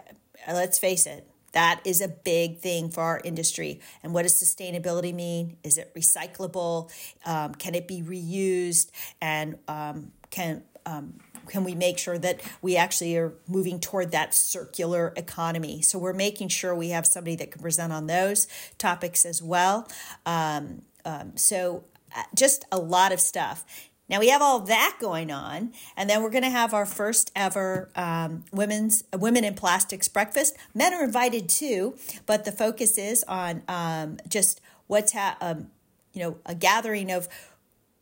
let's 0.46 0.78
face 0.78 1.06
it, 1.06 1.26
that 1.52 1.80
is 1.84 2.00
a 2.00 2.08
big 2.08 2.58
thing 2.58 2.90
for 2.90 3.02
our 3.02 3.20
industry. 3.24 3.80
And 4.02 4.12
what 4.12 4.22
does 4.22 4.34
sustainability 4.34 5.14
mean? 5.14 5.56
Is 5.62 5.78
it 5.78 5.94
recyclable? 5.94 6.90
Um, 7.24 7.54
can 7.54 7.74
it 7.74 7.88
be 7.88 8.02
reused? 8.02 8.90
And 9.20 9.58
um, 9.66 10.12
can 10.30 10.62
um, 10.86 11.14
can 11.48 11.64
we 11.64 11.74
make 11.74 11.98
sure 11.98 12.18
that 12.18 12.40
we 12.60 12.76
actually 12.76 13.16
are 13.16 13.32
moving 13.46 13.80
toward 13.80 14.10
that 14.12 14.34
circular 14.34 15.12
economy? 15.16 15.82
So 15.82 15.98
we're 15.98 16.12
making 16.12 16.48
sure 16.48 16.74
we 16.74 16.90
have 16.90 17.06
somebody 17.06 17.36
that 17.36 17.50
can 17.50 17.62
present 17.62 17.92
on 17.92 18.06
those 18.06 18.46
topics 18.76 19.24
as 19.24 19.42
well. 19.42 19.88
Um, 20.26 20.82
um, 21.04 21.36
so 21.36 21.84
uh, 22.14 22.22
just 22.34 22.64
a 22.70 22.78
lot 22.78 23.12
of 23.12 23.20
stuff. 23.20 23.64
Now 24.08 24.20
we 24.20 24.28
have 24.28 24.40
all 24.40 24.60
that 24.60 24.96
going 25.00 25.30
on, 25.30 25.72
and 25.96 26.08
then 26.08 26.22
we're 26.22 26.30
going 26.30 26.44
to 26.44 26.50
have 26.50 26.72
our 26.72 26.86
first 26.86 27.30
ever 27.36 27.90
um, 27.94 28.44
women's 28.52 29.04
women 29.12 29.44
in 29.44 29.54
plastics 29.54 30.08
breakfast. 30.08 30.56
Men 30.74 30.94
are 30.94 31.04
invited 31.04 31.48
too, 31.48 31.96
but 32.26 32.44
the 32.44 32.52
focus 32.52 32.96
is 32.98 33.24
on 33.28 33.62
um, 33.68 34.18
just 34.28 34.60
what's 34.86 35.12
ha- 35.12 35.36
um, 35.40 35.68
you 36.12 36.22
know 36.22 36.38
a 36.46 36.54
gathering 36.54 37.10
of 37.10 37.28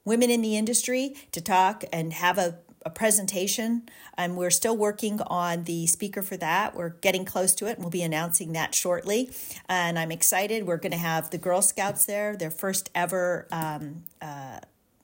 women 0.04 0.30
in 0.30 0.42
the 0.42 0.56
industry 0.56 1.14
to 1.32 1.40
talk 1.40 1.84
and 1.92 2.12
have 2.12 2.38
a 2.38 2.58
a 2.86 2.90
presentation, 2.90 3.82
and 4.16 4.36
we're 4.36 4.48
still 4.48 4.76
working 4.76 5.20
on 5.26 5.64
the 5.64 5.88
speaker 5.88 6.22
for 6.22 6.36
that. 6.36 6.76
We're 6.76 6.90
getting 6.90 7.24
close 7.24 7.52
to 7.56 7.66
it, 7.66 7.72
and 7.72 7.80
we'll 7.80 7.90
be 7.90 8.04
announcing 8.04 8.52
that 8.52 8.76
shortly. 8.76 9.32
And 9.68 9.98
I'm 9.98 10.12
excited. 10.12 10.68
We're 10.68 10.76
going 10.76 10.92
to 10.92 10.98
have 10.98 11.30
the 11.30 11.36
Girl 11.36 11.62
Scouts 11.62 12.04
there, 12.06 12.36
their 12.36 12.52
first 12.52 12.90
ever. 12.94 13.48
Um, 13.50 14.04
uh, 14.22 14.60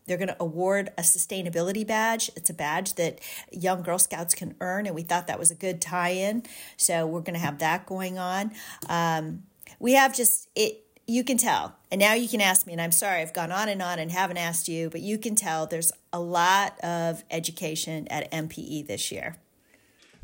they're 0.07 0.19
going 0.19 0.29
to 0.29 0.37
award 0.41 0.91
a 0.99 1.03
sustainability 1.03 1.87
badge. 1.87 2.31
It's 2.37 2.51
a 2.51 2.55
badge 2.55 2.95
that 2.95 3.21
young 3.51 3.83
Girl 3.83 3.99
Scouts 3.99 4.35
can 4.35 4.55
earn, 4.61 4.87
and 4.87 4.95
we 4.95 5.03
thought 5.03 5.27
that 5.27 5.39
was 5.39 5.51
a 5.51 5.55
good 5.55 5.81
tie 5.81 6.11
in. 6.11 6.43
So 6.77 7.07
we're 7.07 7.21
going 7.21 7.35
to 7.35 7.41
have 7.41 7.59
that 7.59 7.87
going 7.87 8.19
on. 8.19 8.53
Um, 8.89 9.45
we 9.79 9.95
have 9.95 10.15
just 10.15 10.49
it 10.55 10.83
you 11.07 11.25
can 11.25 11.37
tell. 11.37 11.77
And 11.91 12.01
now 12.01 12.15
you 12.15 12.29
can 12.29 12.41
ask 12.41 12.67
me, 12.67 12.73
and 12.73 12.81
I'm 12.81 12.93
sorry 12.93 13.21
I've 13.21 13.33
gone 13.33 13.53
on 13.53 13.69
and 13.69 13.83
on 13.83 13.99
and 13.99 14.11
haven't 14.11 14.37
asked 14.37 14.69
you, 14.69 14.89
but 14.89 15.01
you 15.01 15.19
can 15.19 15.35
tell 15.35 15.67
there's 15.67 15.93
a 16.13 16.21
lot 16.21 16.79
of 16.81 17.25
education 17.31 18.07
at 18.09 18.31
NPE 18.31 18.87
this 18.87 19.11
year. 19.11 19.37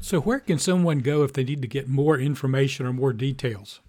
So, 0.00 0.20
where 0.20 0.38
can 0.38 0.58
someone 0.58 1.00
go 1.00 1.24
if 1.24 1.32
they 1.32 1.42
need 1.42 1.60
to 1.62 1.68
get 1.68 1.88
more 1.88 2.18
information 2.18 2.86
or 2.86 2.92
more 2.92 3.12
details? 3.12 3.80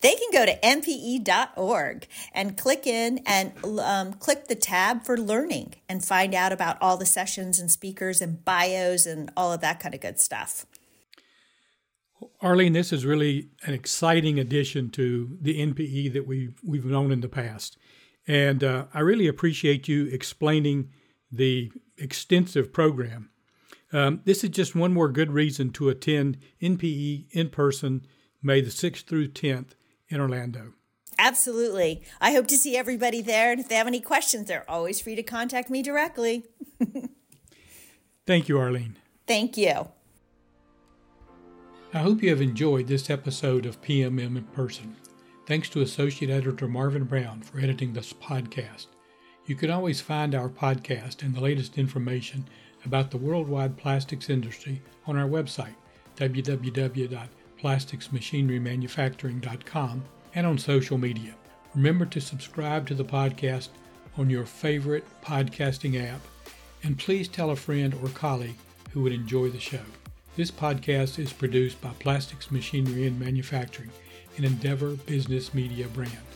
They 0.00 0.14
can 0.14 0.30
go 0.32 0.46
to 0.46 0.58
npe.org 0.60 2.06
and 2.32 2.56
click 2.56 2.86
in 2.86 3.20
and 3.26 3.52
um, 3.80 4.14
click 4.14 4.48
the 4.48 4.54
tab 4.54 5.04
for 5.04 5.18
learning 5.18 5.74
and 5.88 6.04
find 6.04 6.34
out 6.34 6.52
about 6.52 6.78
all 6.80 6.96
the 6.96 7.06
sessions 7.06 7.58
and 7.58 7.70
speakers 7.70 8.22
and 8.22 8.44
bios 8.44 9.06
and 9.06 9.30
all 9.36 9.52
of 9.52 9.60
that 9.60 9.80
kind 9.80 9.94
of 9.94 10.00
good 10.00 10.18
stuff. 10.18 10.64
Arlene, 12.40 12.72
this 12.72 12.92
is 12.92 13.04
really 13.04 13.50
an 13.64 13.74
exciting 13.74 14.38
addition 14.38 14.90
to 14.90 15.38
the 15.40 15.58
NPE 15.58 16.12
that 16.14 16.26
we've, 16.26 16.58
we've 16.64 16.84
known 16.84 17.12
in 17.12 17.20
the 17.20 17.28
past. 17.28 17.76
And 18.26 18.64
uh, 18.64 18.86
I 18.94 19.00
really 19.00 19.26
appreciate 19.26 19.88
you 19.88 20.06
explaining 20.06 20.90
the 21.30 21.72
extensive 21.98 22.72
program. 22.72 23.30
Um, 23.92 24.20
this 24.24 24.44
is 24.44 24.50
just 24.50 24.74
one 24.74 24.92
more 24.92 25.08
good 25.08 25.32
reason 25.32 25.70
to 25.72 25.88
attend 25.88 26.38
NPE 26.62 27.26
in 27.32 27.50
person 27.50 28.06
May 28.42 28.60
the 28.60 28.70
6th 28.70 29.04
through 29.04 29.28
10th 29.28 29.72
in 30.10 30.20
Orlando. 30.20 30.74
Absolutely. 31.18 32.02
I 32.20 32.32
hope 32.32 32.46
to 32.48 32.58
see 32.58 32.76
everybody 32.76 33.22
there. 33.22 33.52
And 33.52 33.60
if 33.60 33.68
they 33.68 33.74
have 33.74 33.86
any 33.86 34.00
questions, 34.00 34.48
they're 34.48 34.68
always 34.68 35.00
free 35.00 35.14
to 35.16 35.22
contact 35.22 35.70
me 35.70 35.82
directly. 35.82 36.44
Thank 38.26 38.48
you, 38.48 38.58
Arlene. 38.58 38.96
Thank 39.26 39.56
you. 39.56 39.88
I 41.92 41.98
hope 41.98 42.22
you 42.22 42.30
have 42.30 42.40
enjoyed 42.40 42.86
this 42.86 43.10
episode 43.10 43.66
of 43.66 43.82
PMM 43.82 44.36
in 44.36 44.44
Person. 44.54 44.96
Thanks 45.46 45.68
to 45.70 45.82
Associate 45.82 46.30
Editor 46.30 46.68
Marvin 46.68 47.04
Brown 47.04 47.42
for 47.42 47.58
editing 47.58 47.92
this 47.92 48.12
podcast. 48.12 48.86
You 49.46 49.56
can 49.56 49.70
always 49.70 50.00
find 50.00 50.34
our 50.34 50.48
podcast 50.48 51.22
and 51.22 51.34
the 51.34 51.40
latest 51.40 51.76
information 51.78 52.46
about 52.84 53.10
the 53.10 53.16
worldwide 53.16 53.76
plastics 53.76 54.30
industry 54.30 54.80
on 55.06 55.18
our 55.18 55.28
website, 55.28 55.74
www.plasticsmachinerymanufacturing.com, 57.62 60.04
and 60.34 60.46
on 60.46 60.58
social 60.58 60.98
media. 60.98 61.34
Remember 61.74 62.04
to 62.06 62.20
subscribe 62.20 62.86
to 62.86 62.94
the 62.94 63.04
podcast 63.04 63.68
on 64.16 64.30
your 64.30 64.44
favorite 64.44 65.04
podcasting 65.22 66.02
app, 66.02 66.20
and 66.82 66.98
please 66.98 67.28
tell 67.28 67.50
a 67.50 67.56
friend 67.56 67.94
or 68.02 68.08
colleague 68.10 68.56
who 68.92 69.02
would 69.02 69.12
enjoy 69.12 69.50
the 69.50 69.60
show. 69.60 69.80
This 70.36 70.50
podcast 70.50 71.18
is 71.18 71.32
produced 71.32 71.80
by 71.80 71.90
Plastics 71.98 72.50
Machinery 72.50 73.06
and 73.06 73.18
Manufacturing, 73.18 73.90
an 74.36 74.44
Endeavor 74.44 74.90
Business 74.90 75.54
Media 75.54 75.86
brand. 75.88 76.29